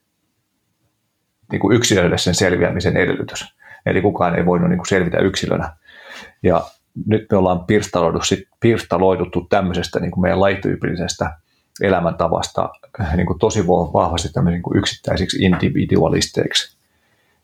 [1.51, 3.55] niin kuin yksilöille sen selviämisen edellytys.
[3.85, 5.75] Eli kukaan ei voinut niin kuin selvitä yksilönä.
[6.43, 6.63] Ja
[7.05, 7.65] nyt me ollaan
[8.59, 11.37] pirstaloiduttu tämmöisestä niin kuin meidän lajityypillisestä
[11.81, 12.69] elämäntavasta
[13.15, 16.77] niin kuin tosi vahvasti niin kuin yksittäisiksi individualisteiksi.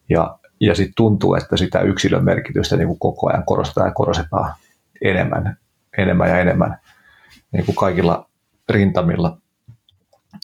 [0.09, 4.53] Ja, ja sitten tuntuu, että sitä yksilön merkitystä niin kuin koko ajan korostetaan ja korostetaan
[5.01, 5.57] enemmän,
[5.97, 6.77] enemmän ja enemmän
[7.51, 8.29] niin kuin kaikilla
[8.69, 9.37] rintamilla.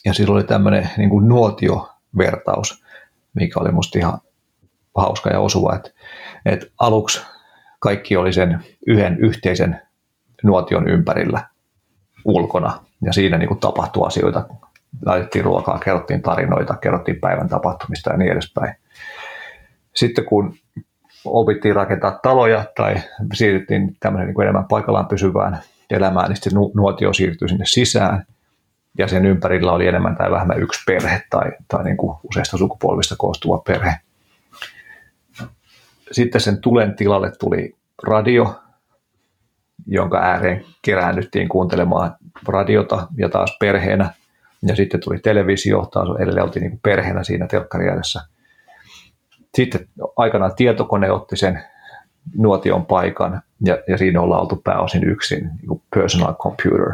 [0.05, 2.83] Ja silloin oli tämmöinen niin kuin nuotiovertaus,
[3.33, 4.19] mikä oli musta ihan
[4.95, 5.89] hauska ja osuva, että,
[6.45, 7.21] että aluksi
[7.85, 9.81] kaikki oli sen yhden yhteisen
[10.43, 11.41] nuotion ympärillä
[12.25, 14.45] ulkona ja siinä niin kuin tapahtui asioita.
[15.05, 18.75] Laitettiin ruokaa, kerrottiin tarinoita, kerrottiin päivän tapahtumista ja niin edespäin.
[19.95, 20.55] Sitten kun
[21.25, 22.95] opittiin rakentaa taloja tai
[23.33, 28.25] siirryttiin tämmöisen niin enemmän paikallaan pysyvään elämään, niin sitten nuotio siirtyi sinne sisään
[28.97, 33.15] ja sen ympärillä oli enemmän tai vähemmän yksi perhe tai, tai niin kuin useista sukupolvista
[33.17, 33.95] koostuva perhe.
[36.11, 38.55] Sitten sen tulen tilalle tuli radio,
[39.87, 42.15] jonka ääreen keräännyttiin kuuntelemaan
[42.47, 44.09] radiota ja taas perheenä.
[44.67, 48.21] Ja sitten tuli televisio, taas edelleen oltiin niin perheenä siinä telkkarin ääressä.
[49.55, 51.63] Sitten aikanaan tietokone otti sen
[52.37, 56.91] nuotion paikan ja, ja siinä ollaan oltu pääosin yksin, niin personal computer.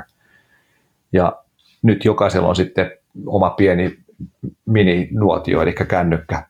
[1.13, 1.43] Ja
[1.81, 2.91] nyt jokaisella on sitten
[3.25, 3.99] oma pieni
[4.65, 6.47] mini-nuotio, eli kännykkä,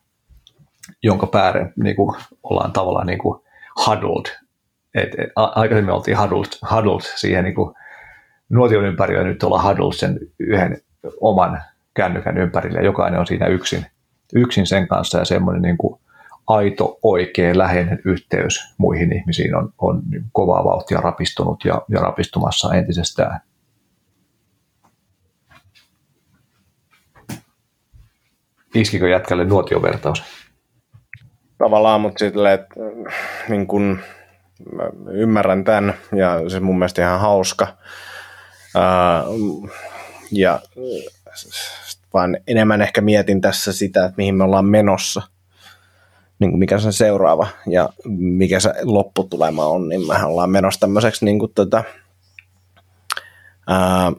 [1.04, 3.42] jonka päälle niin kuin, ollaan tavallaan niin kuin
[3.88, 4.38] huddled.
[4.96, 7.76] Et, et, aikaisemmin oltiin huddled, huddled siihen niin kuin,
[8.50, 10.82] nuotion ympärillä, nyt ollaan huddled sen yhden
[11.22, 11.62] oman
[11.94, 13.86] kännykän ympärillä, ja jokainen on siinä yksin,
[14.36, 16.02] yksin sen kanssa, ja semmoinen niin kuin,
[16.48, 22.74] aito, oikea, läheinen yhteys muihin ihmisiin on, on niin kovaa vauhtia rapistunut ja, ja rapistumassa
[22.74, 23.40] entisestään.
[28.76, 30.24] Iskikö jätkälle nuotiovertaus?
[31.64, 32.76] Tavallaan, mutta sitten, että
[33.50, 34.00] niin kun,
[35.12, 37.68] ymmärrän tämän ja se mun mielestä ihan hauska.
[38.76, 39.24] Ää,
[40.32, 40.60] ja
[42.14, 45.22] vaan enemmän ehkä mietin tässä sitä, että mihin me ollaan menossa–
[46.42, 51.40] niin mikä se seuraava ja mikä se lopputulema on, niin mehän ollaan menossa tämmöiseksi niin
[51.40, 51.84] kuin, tota,
[53.68, 54.12] ää,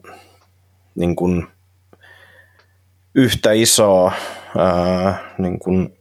[0.94, 1.46] niin kuin
[3.14, 4.12] yhtä isoa,
[4.58, 5.96] ää, niin kuin,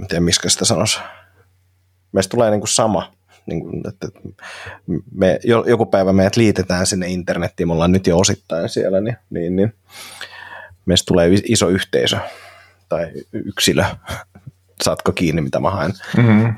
[0.00, 0.98] miten miskä sitä sanoisi,
[2.12, 3.12] meistä tulee niin kuin sama,
[3.46, 4.08] niin kuin, että
[5.14, 9.56] me, joku päivä meidät liitetään sinne internettiin, me ollaan nyt jo osittain siellä, niin, niin,
[9.56, 9.74] niin
[10.86, 12.18] meistä tulee iso yhteisö
[12.88, 13.84] tai yksilö
[14.82, 15.92] saatko kiinni, mitä mä haen.
[16.16, 16.54] Mm-hmm.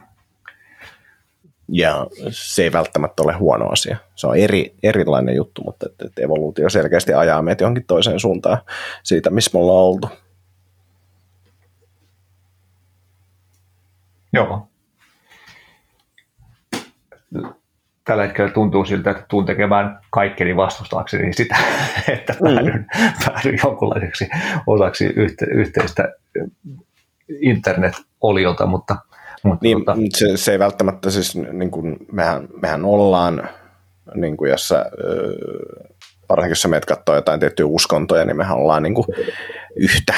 [1.69, 3.97] Ja se ei välttämättä ole huono asia.
[4.15, 8.59] Se on eri, erilainen juttu, mutta että, että evoluutio selkeästi ajaa meitä johonkin toiseen suuntaan
[9.03, 10.09] siitä, missä me ollaan oltu.
[14.33, 14.69] Joo.
[18.05, 21.57] Tällä hetkellä tuntuu siltä, että tuun tekemään kaikkeni vastustaakseni sitä,
[22.09, 23.13] että päädyn, mm.
[23.25, 24.29] päädyn jonkunlaiseksi
[24.67, 26.15] osaksi yhte, yhteistä
[27.41, 28.97] internet-oliota, mutta
[29.43, 29.97] mutta niin, tota...
[30.17, 33.49] se, se, ei välttämättä siis, niin kuin, mehän, mehän ollaan,
[34.15, 34.91] niin kuin jos sä,
[36.29, 39.07] varsinkin jos sä meet katsoa jotain tiettyjä uskontoja, niin mehän ollaan niin kuin
[39.77, 40.15] yhtä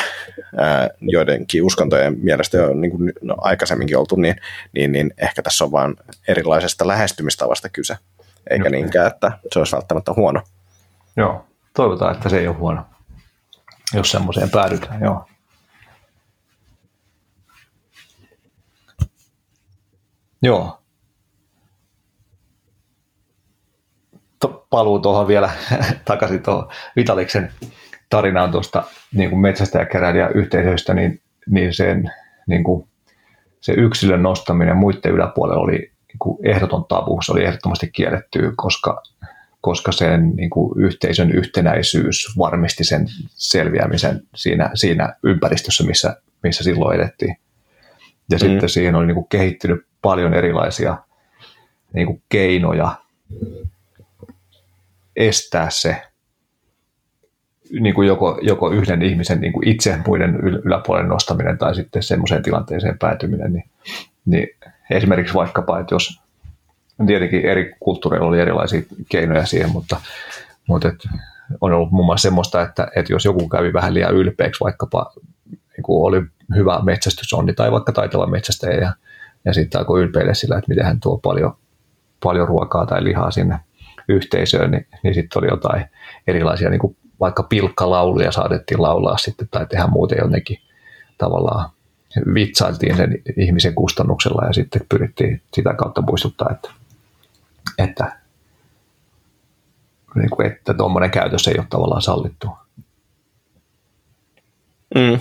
[0.57, 4.37] ää, joidenkin uskontojen mielestä jo niin kuin no, aikaisemminkin oltu, niin,
[4.73, 5.97] niin, niin ehkä tässä on vain
[6.29, 7.97] erilaisesta lähestymistavasta kyse,
[8.51, 8.71] eikä Joo.
[8.71, 10.43] niinkään, että se olisi välttämättä huono.
[11.17, 11.45] Joo,
[11.77, 12.85] toivotaan, että se ei ole huono,
[13.95, 15.27] jos semmoiseen päädytään, joo.
[20.43, 20.80] Joo.
[24.41, 25.51] To, paluu tuohon vielä
[26.05, 27.53] takaisin tuohon Vitaliksen
[28.11, 28.83] tarinaan tuosta
[29.15, 32.11] niin kuin metsästäjäkeräilijä yhteisöistä, niin niin sen
[32.47, 32.89] niin kuin,
[33.61, 39.03] se yksilön nostaminen muiden yläpuolella oli niin kuin ehdoton tabu, se oli ehdottomasti kielletty, koska,
[39.61, 47.01] koska sen niin kuin yhteisön yhtenäisyys varmisti sen selviämisen siinä, siinä ympäristössä, missä, missä silloin
[47.01, 47.37] edettiin.
[48.31, 48.39] Ja mm.
[48.39, 50.99] sitten siihen oli niin kuin kehittynyt paljon erilaisia
[51.95, 52.95] niin kuin keinoja
[55.29, 56.03] estää se
[57.81, 62.43] niin kuin joko, joko yhden ihmisen niin kuin itse muiden yläpuolen nostaminen tai sitten semmoiseen
[62.43, 63.65] tilanteeseen päätyminen, niin,
[64.27, 64.49] niin
[64.91, 66.21] esimerkiksi vaikkapa, että jos
[67.07, 70.01] tietenkin eri kulttuureilla oli erilaisia keinoja siihen, mutta,
[70.69, 70.95] mutta et
[71.61, 75.13] on ollut muun muassa semmoista, että, että jos joku kävi vähän liian ylpeäksi, vaikkapa
[75.51, 76.23] niin kuin oli
[76.55, 78.93] hyvä metsästysonni tai vaikka taitava metsästäjä ja,
[79.45, 81.53] ja sitten alkoi ylpeille sillä, että miten hän tuo paljon,
[82.23, 83.59] paljon ruokaa tai lihaa sinne
[84.11, 85.85] yhteisöön, niin, niin sitten oli jotain
[86.27, 90.59] erilaisia niin kuin vaikka pilkkalauluja saatettiin laulaa sitten tai tehdä muuten jotenkin
[91.19, 91.71] tavallaan
[92.35, 96.71] vitsailtiin sen ihmisen kustannuksella ja sitten pyrittiin sitä kautta muistuttaa, että,
[97.79, 98.17] että,
[100.15, 102.49] niin kuin, että tuommoinen käytös ei ole tavallaan sallittu.
[104.95, 105.21] Mm.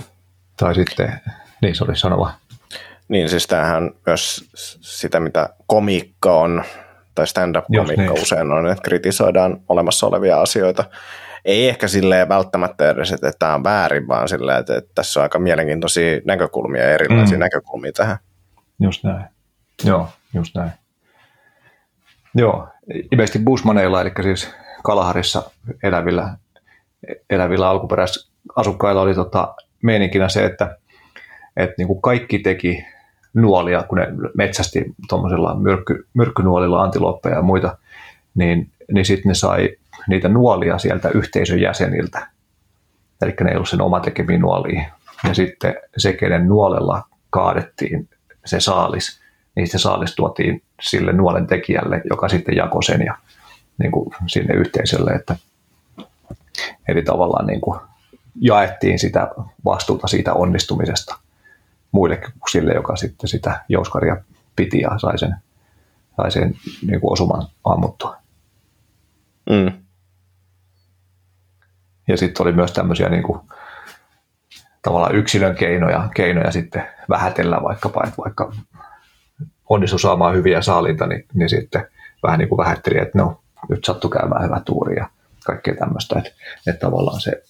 [0.56, 1.20] Tai sitten,
[1.62, 2.32] niin se oli sanova.
[3.08, 4.50] Niin, siis tämähän myös
[4.80, 6.64] sitä, mitä komiikka on,
[7.14, 8.22] tai stand-up-komiikka niin.
[8.22, 10.84] usein on, että kritisoidaan olemassa olevia asioita
[11.44, 15.22] ei ehkä silleen välttämättä edes, että tämä on väärin, vaan silleen, että, että tässä on
[15.22, 17.40] aika mielenkiintoisia näkökulmia ja erilaisia mm.
[17.40, 18.16] näkökulmia tähän.
[18.80, 19.24] Just näin.
[19.84, 20.70] Joo, just näin.
[22.34, 22.68] Joo,
[23.12, 25.50] ilmeisesti Bushmaneilla, eli siis Kalaharissa
[25.82, 26.36] elävillä,
[27.30, 30.78] elävillä alkuperäisasukkailla oli tota, meininkinä se, että,
[31.56, 32.86] että niin kuin kaikki teki
[33.34, 37.78] nuolia, kun ne metsästi tuommoisella myrkky, myrkkynuolilla antiloppeja ja muita,
[38.34, 39.76] niin, niin sitten ne sai
[40.08, 42.26] niitä nuolia sieltä yhteisön jäseniltä.
[43.22, 44.82] Eli ne ei ollut sen oma tekemiä nuolia.
[45.28, 48.08] Ja sitten se, kenen nuolella kaadettiin
[48.44, 49.20] se saalis,
[49.56, 53.14] niin se saalis tuotiin sille nuolen tekijälle, joka sitten jakoi sen ja
[53.78, 55.10] niin kuin sinne yhteisölle.
[55.10, 55.36] Että,
[56.88, 57.80] eli tavallaan niin kuin
[58.40, 59.28] jaettiin sitä
[59.64, 61.18] vastuuta siitä onnistumisesta
[61.92, 64.16] muille kuin sille, joka sitten sitä jouskaria
[64.56, 65.34] piti ja sai sen,
[66.16, 66.54] sai sen
[66.86, 68.16] niin kuin osuman ammuttua.
[69.50, 69.72] Mm.
[72.08, 73.40] Ja sitten oli myös tämmöisiä niin kuin,
[74.82, 78.52] tavallaan yksilön keinoja, keinoja sitten vähätellä vaikkapa, että vaikka
[79.68, 81.86] onnistu saamaan hyviä saalinta, niin, niin sitten
[82.22, 85.10] vähän niin kuin vähätteli, että no, nyt sattu käymään hyvä tuuri ja
[85.44, 86.18] kaikkea tämmöistä.
[86.18, 86.30] Että,
[86.66, 87.42] että tavallaan se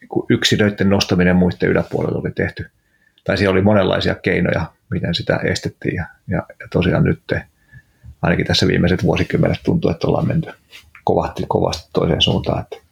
[0.00, 2.70] niin yksilöiden nostaminen muiden yläpuolelle oli tehty.
[3.26, 5.94] Tai siellä oli monenlaisia keinoja, miten sitä estettiin.
[5.94, 7.22] Ja, ja, ja tosiaan nyt
[8.22, 10.50] ainakin tässä viimeiset vuosikymmenet tuntuu, että ollaan menty
[11.04, 12.60] kovasti, kovasti toiseen suuntaan.
[12.62, 12.86] Että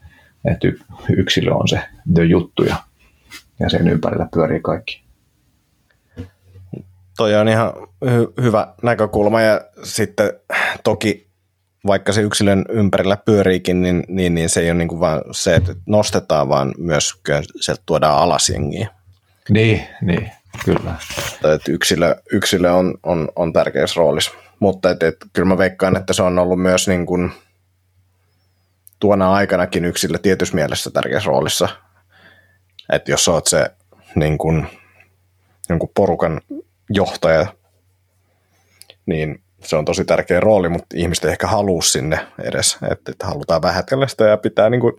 [0.45, 0.69] että
[1.17, 1.81] yksilö on se
[2.15, 2.77] the juttu ja,
[3.61, 5.05] ja sen ympärillä pyörii kaikki.
[7.17, 7.73] Toi on ihan
[8.05, 10.33] hy- hyvä näkökulma ja sitten
[10.85, 11.31] toki
[11.87, 15.55] vaikka se yksilön ympärillä pyöriikin, niin, niin, niin se ei ole niin kuin vaan se,
[15.55, 17.21] että nostetaan, vaan myös
[17.61, 18.89] sieltä tuodaan alas jengiä.
[19.51, 20.31] Niin, niin,
[20.65, 20.95] kyllä.
[21.55, 24.31] Että yksilö, yksilö on, on, on tärkeässä roolissa.
[24.61, 27.31] Mutta et, et, kyllä mä veikkaan, että se on ollut myös niin kuin–
[29.05, 31.69] tuona aikanakin yksilö tietyssä mielessä tärkeässä roolissa.
[32.93, 33.71] Että jos olet se
[34.15, 34.67] niin kuin,
[35.69, 36.41] jonkun porukan
[36.91, 37.47] johtaja,
[39.07, 43.27] niin se on tosi tärkeä rooli, mutta ihmiset ei ehkä halua sinne edes, että, että
[43.27, 44.93] halutaan vähätellä sitä ja pitää niin kuin,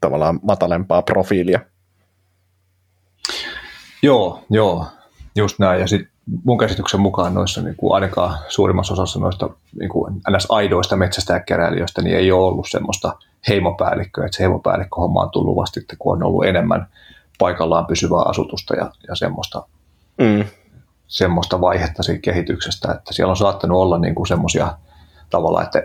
[0.00, 1.60] tavallaan matalempaa profiilia.
[4.02, 4.86] Joo, joo,
[5.36, 5.80] just näin.
[5.80, 6.10] Ja sitten
[6.44, 10.46] mun käsityksen mukaan noissa niin kuin ainakaan suurimmassa osassa noista niin kuin ns.
[10.48, 13.12] aidoista metsästäjäkeräilijöistä niin ei ole ollut semmoista
[13.48, 16.86] heimopäällikköä, että se heimopäällikkö homma on tullut vasta, kun on ollut enemmän
[17.38, 19.66] paikallaan pysyvää asutusta ja, ja semmoista,
[20.18, 20.44] mm.
[21.08, 24.76] semmoista vaihetta siinä kehityksestä, että siellä on saattanut olla niin kuin semmoisia
[25.30, 25.82] tavalla, että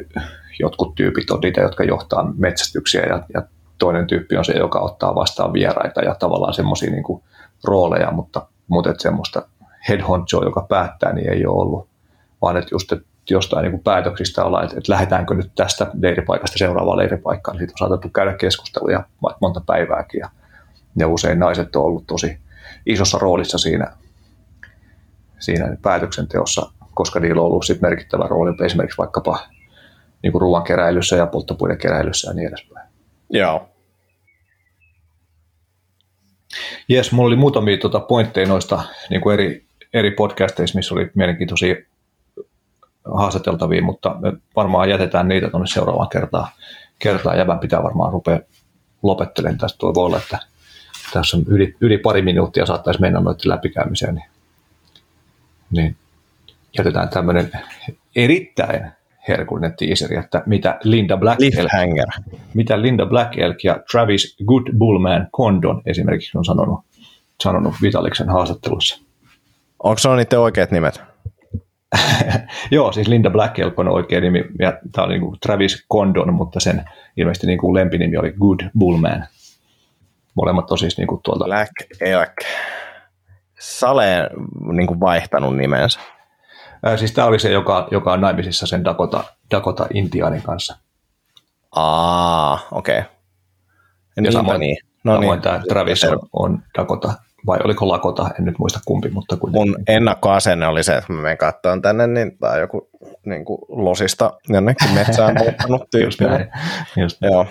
[0.59, 3.41] jotkut tyypit on niitä, jotka johtaa metsästyksiä ja, ja
[3.77, 7.23] toinen tyyppi on se, joka ottaa vastaan vieraita ja tavallaan semmoisia niin kuin
[7.63, 9.47] rooleja, mutta, mutta että semmoista
[9.89, 11.89] head honcho, joka päättää, niin ei ole ollut,
[12.41, 16.57] vaan että just että jostain niin kuin päätöksistä ollaan, että, että lähdetäänkö nyt tästä leiripaikasta
[16.57, 19.03] seuraavaan leiripaikkaan, niin siitä on saatettu käydä keskusteluja
[19.41, 20.29] monta päivääkin ja,
[20.95, 22.37] ja usein naiset on ollut tosi
[22.85, 23.91] isossa roolissa siinä,
[25.39, 29.39] siinä päätöksenteossa, koska niillä on ollut sit merkittävä rooli esimerkiksi vaikkapa
[30.23, 32.87] niin ruoan keräilyssä ja polttopuiden keräilyssä ja niin edespäin.
[33.29, 33.69] Joo.
[36.87, 41.75] Jes, mulla oli muutamia tuota pointteja noista niin kuin eri eri podcasteissa, missä oli mielenkiintoisia
[43.13, 46.47] haastateltavia, mutta me varmaan jätetään niitä tuonne seuraavaan kertaan.
[46.99, 47.37] kertaan.
[47.37, 48.39] Jävän pitää varmaan rupea
[49.03, 49.77] lopettelemaan tästä.
[49.77, 50.39] Tuo voi olla, että
[51.13, 54.29] tässä on yli, yli pari minuuttia saattaisi mennä noiden läpikäymiseen, niin,
[55.71, 55.95] niin
[56.77, 57.51] jätetään tämmöinen
[58.15, 58.91] erittäin
[59.27, 62.07] herkullinen teaseri, että mitä Linda Black, Cliffhanger.
[62.53, 66.79] mitä Linda Black Elk ja Travis Good Bullman Condon esimerkiksi on sanonut,
[67.43, 69.03] sanonut Vitaliksen haastattelussa.
[69.83, 71.01] Onko se on niiden oikeat nimet?
[72.71, 76.59] Joo, siis Linda Black Elk on oikea nimi, ja tämä oli niin Travis Condon, mutta
[76.59, 76.83] sen
[77.17, 79.25] ilmeisesti niin kuin lempinimi oli Good Bullman.
[80.35, 81.45] Molemmat on siis niin kuin tuolta...
[81.45, 81.71] Black
[82.01, 82.33] Elk.
[83.59, 84.29] Sale
[84.73, 85.99] niin kuin vaihtanut nimensä.
[86.83, 90.77] Ää, siis tämä oli se, joka, joka on naimisissa sen Dakota, Dakota Intiaanin kanssa.
[91.75, 92.99] Aa, okei.
[92.99, 93.11] Okay.
[94.15, 94.77] Ja Niin, samoin, niin.
[95.03, 95.41] no samoin niin.
[95.41, 97.13] tämä Travis on, on Dakota,
[97.45, 99.71] vai oliko Lakota, en nyt muista kumpi, mutta kuitenkin.
[99.71, 102.89] Mun ennakkoasenne oli se, että mä menen katsomaan tänne, niin tää on joku
[103.25, 106.25] niin kuin losista jonnekin metsään muuttanut Just tyyppi.
[106.25, 106.51] näin.
[106.97, 107.33] Just näin.
[107.33, 107.47] Joo.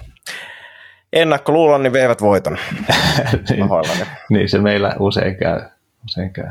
[1.13, 2.59] Ennakkoluuloni veivät voiton.
[3.51, 3.69] niin,
[4.31, 5.61] niin, se meillä usein käy.
[6.05, 6.49] Usein käy.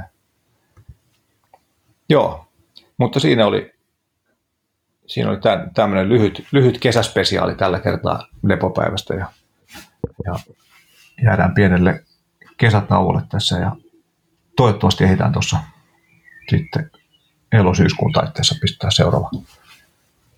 [2.10, 2.46] Joo,
[3.02, 3.74] mutta siinä oli,
[5.08, 5.40] siinä oli
[5.74, 9.26] tämmöinen lyhyt, lyhyt kesäspesiaali tällä kertaa lepopäivästä ja,
[10.26, 10.36] ja
[11.24, 12.04] jäädään pienelle
[12.58, 13.72] kesätauolle tässä ja
[14.56, 15.58] toivottavasti ehditään tuossa
[16.50, 16.92] sitten
[17.52, 19.30] elosyyskuun taitteessa pistää seuraava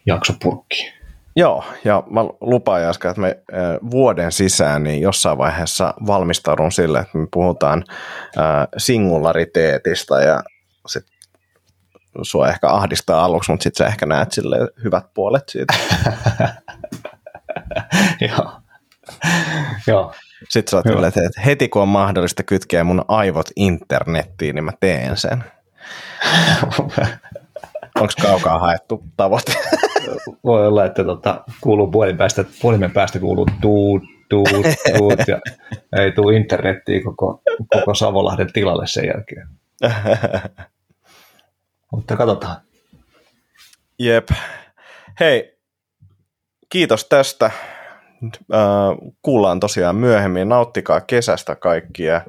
[0.05, 0.93] jakso purkkiin.
[1.35, 3.37] Joo, ja mä lupaan Jaska, että me
[3.91, 7.83] vuoden sisään niin jossain vaiheessa valmistaudun sille, että me puhutaan
[8.77, 10.43] singulariteetista ja
[10.87, 11.12] sit
[12.21, 15.73] sua ehkä ahdistaa aluksi, mutta sitten sä ehkä näet sille hyvät puolet siitä.
[18.29, 18.51] Joo.
[19.87, 20.13] Joo.
[20.49, 25.17] Sitten sä oot että heti kun on mahdollista kytkeä mun aivot internettiin, niin mä teen
[25.17, 25.43] sen.
[27.99, 29.53] Onko kaukaa haettu tavoite?
[30.43, 34.65] Voi olla, että tota, kuuluu puolin päästä, puolimen päästä kuuluu tuut, tuut,
[34.97, 35.39] tuut ja
[35.99, 37.41] ei tuu internettiin koko,
[37.73, 39.47] koko Savolahden tilalle sen jälkeen.
[41.95, 42.55] Mutta katsotaan.
[43.99, 44.29] Jep.
[45.19, 45.57] Hei,
[46.69, 47.51] kiitos tästä.
[49.21, 50.49] Kuullaan tosiaan myöhemmin.
[50.49, 52.21] Nauttikaa kesästä kaikki ja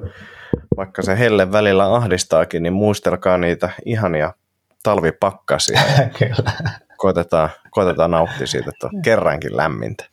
[0.77, 4.33] vaikka se helle välillä ahdistaakin, niin muistelkaa niitä ihania
[4.83, 5.81] talvipakkasia.
[6.19, 6.51] Kyllä.
[6.97, 10.05] Koitetaan, koitetaan nauttia siitä, että on kerrankin lämmintä.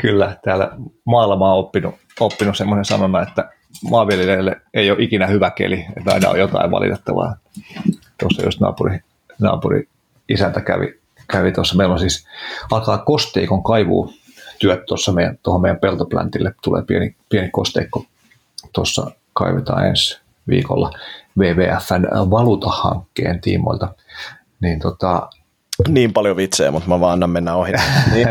[0.00, 0.70] Kyllä, täällä
[1.04, 3.50] maalla mä oon oppinut, oppinut semmoisen sanonnan, että
[3.90, 7.36] maanviljelijöille ei ole ikinä hyvä keli, että aina on jotain valitettavaa.
[8.22, 9.00] Tuossa just naapuri,
[9.38, 9.88] naapuri
[10.28, 11.76] isäntä kävi, kävi tuossa.
[11.76, 12.26] Meillä on siis,
[12.70, 14.14] alkaa kosteikon kaivuu
[14.58, 16.54] työt tuossa meidän, tuohon meidän peltopläntille.
[16.62, 18.04] Tulee pieni, pieni kosteikko.
[18.72, 20.90] Tuossa kaivetaan ensi viikolla
[21.38, 23.94] WWFn valuutahankkeen tiimoilta.
[24.60, 25.30] Niin tota,
[25.88, 27.72] Niin paljon vitsejä, mutta mä vaan annan mennä ohi.
[28.14, 28.28] Niin.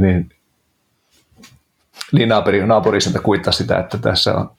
[0.00, 0.30] niin,
[2.12, 4.50] niin naapuri, naapuri kuittaa sitä, että tässä on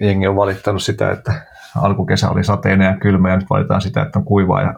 [0.00, 1.32] jengi on valittanut sitä, että
[1.76, 4.74] alkukesä oli sateinen ja kylmä ja nyt valitaan sitä, että on kuivaa ja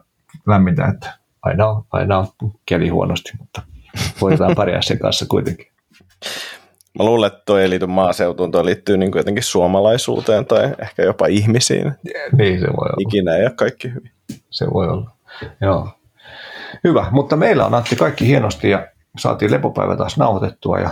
[0.46, 2.26] lämmintä, että aina on, aina on
[2.66, 3.62] keli huonosti, mutta
[4.20, 5.66] voidaan pärjää sen kanssa kuitenkin.
[6.98, 11.02] Mä luulen, että toi ei liity maaseutuun, toi liittyy niin kuin jotenkin suomalaisuuteen tai ehkä
[11.02, 11.92] jopa ihmisiin.
[12.32, 13.08] Niin se voi olla.
[13.08, 14.10] Ikinä ei ole kaikki hyvin.
[14.50, 15.10] Se voi olla.
[15.60, 15.88] Joo.
[16.84, 18.86] Hyvä, mutta meillä on Antti kaikki hienosti ja
[19.18, 20.90] saatiin lepopäivä taas nauhoitettua ja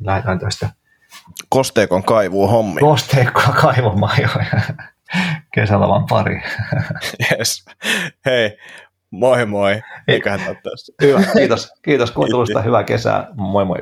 [0.00, 0.68] lähdetään tästä
[1.48, 2.80] Kosteikon kaivuu hommi.
[2.80, 4.28] kosteikkoa kaivamaan jo
[5.54, 6.42] kesäloman pari.
[7.32, 7.64] Yes.
[8.26, 8.58] Hei,
[9.10, 9.82] moi moi.
[10.08, 10.92] Eiköhän tässä.
[11.02, 11.72] Hyvä, kiitos.
[11.82, 12.62] Kiitos kuuntelusta.
[12.62, 13.26] Hyvää kesää.
[13.34, 13.78] Moi moi.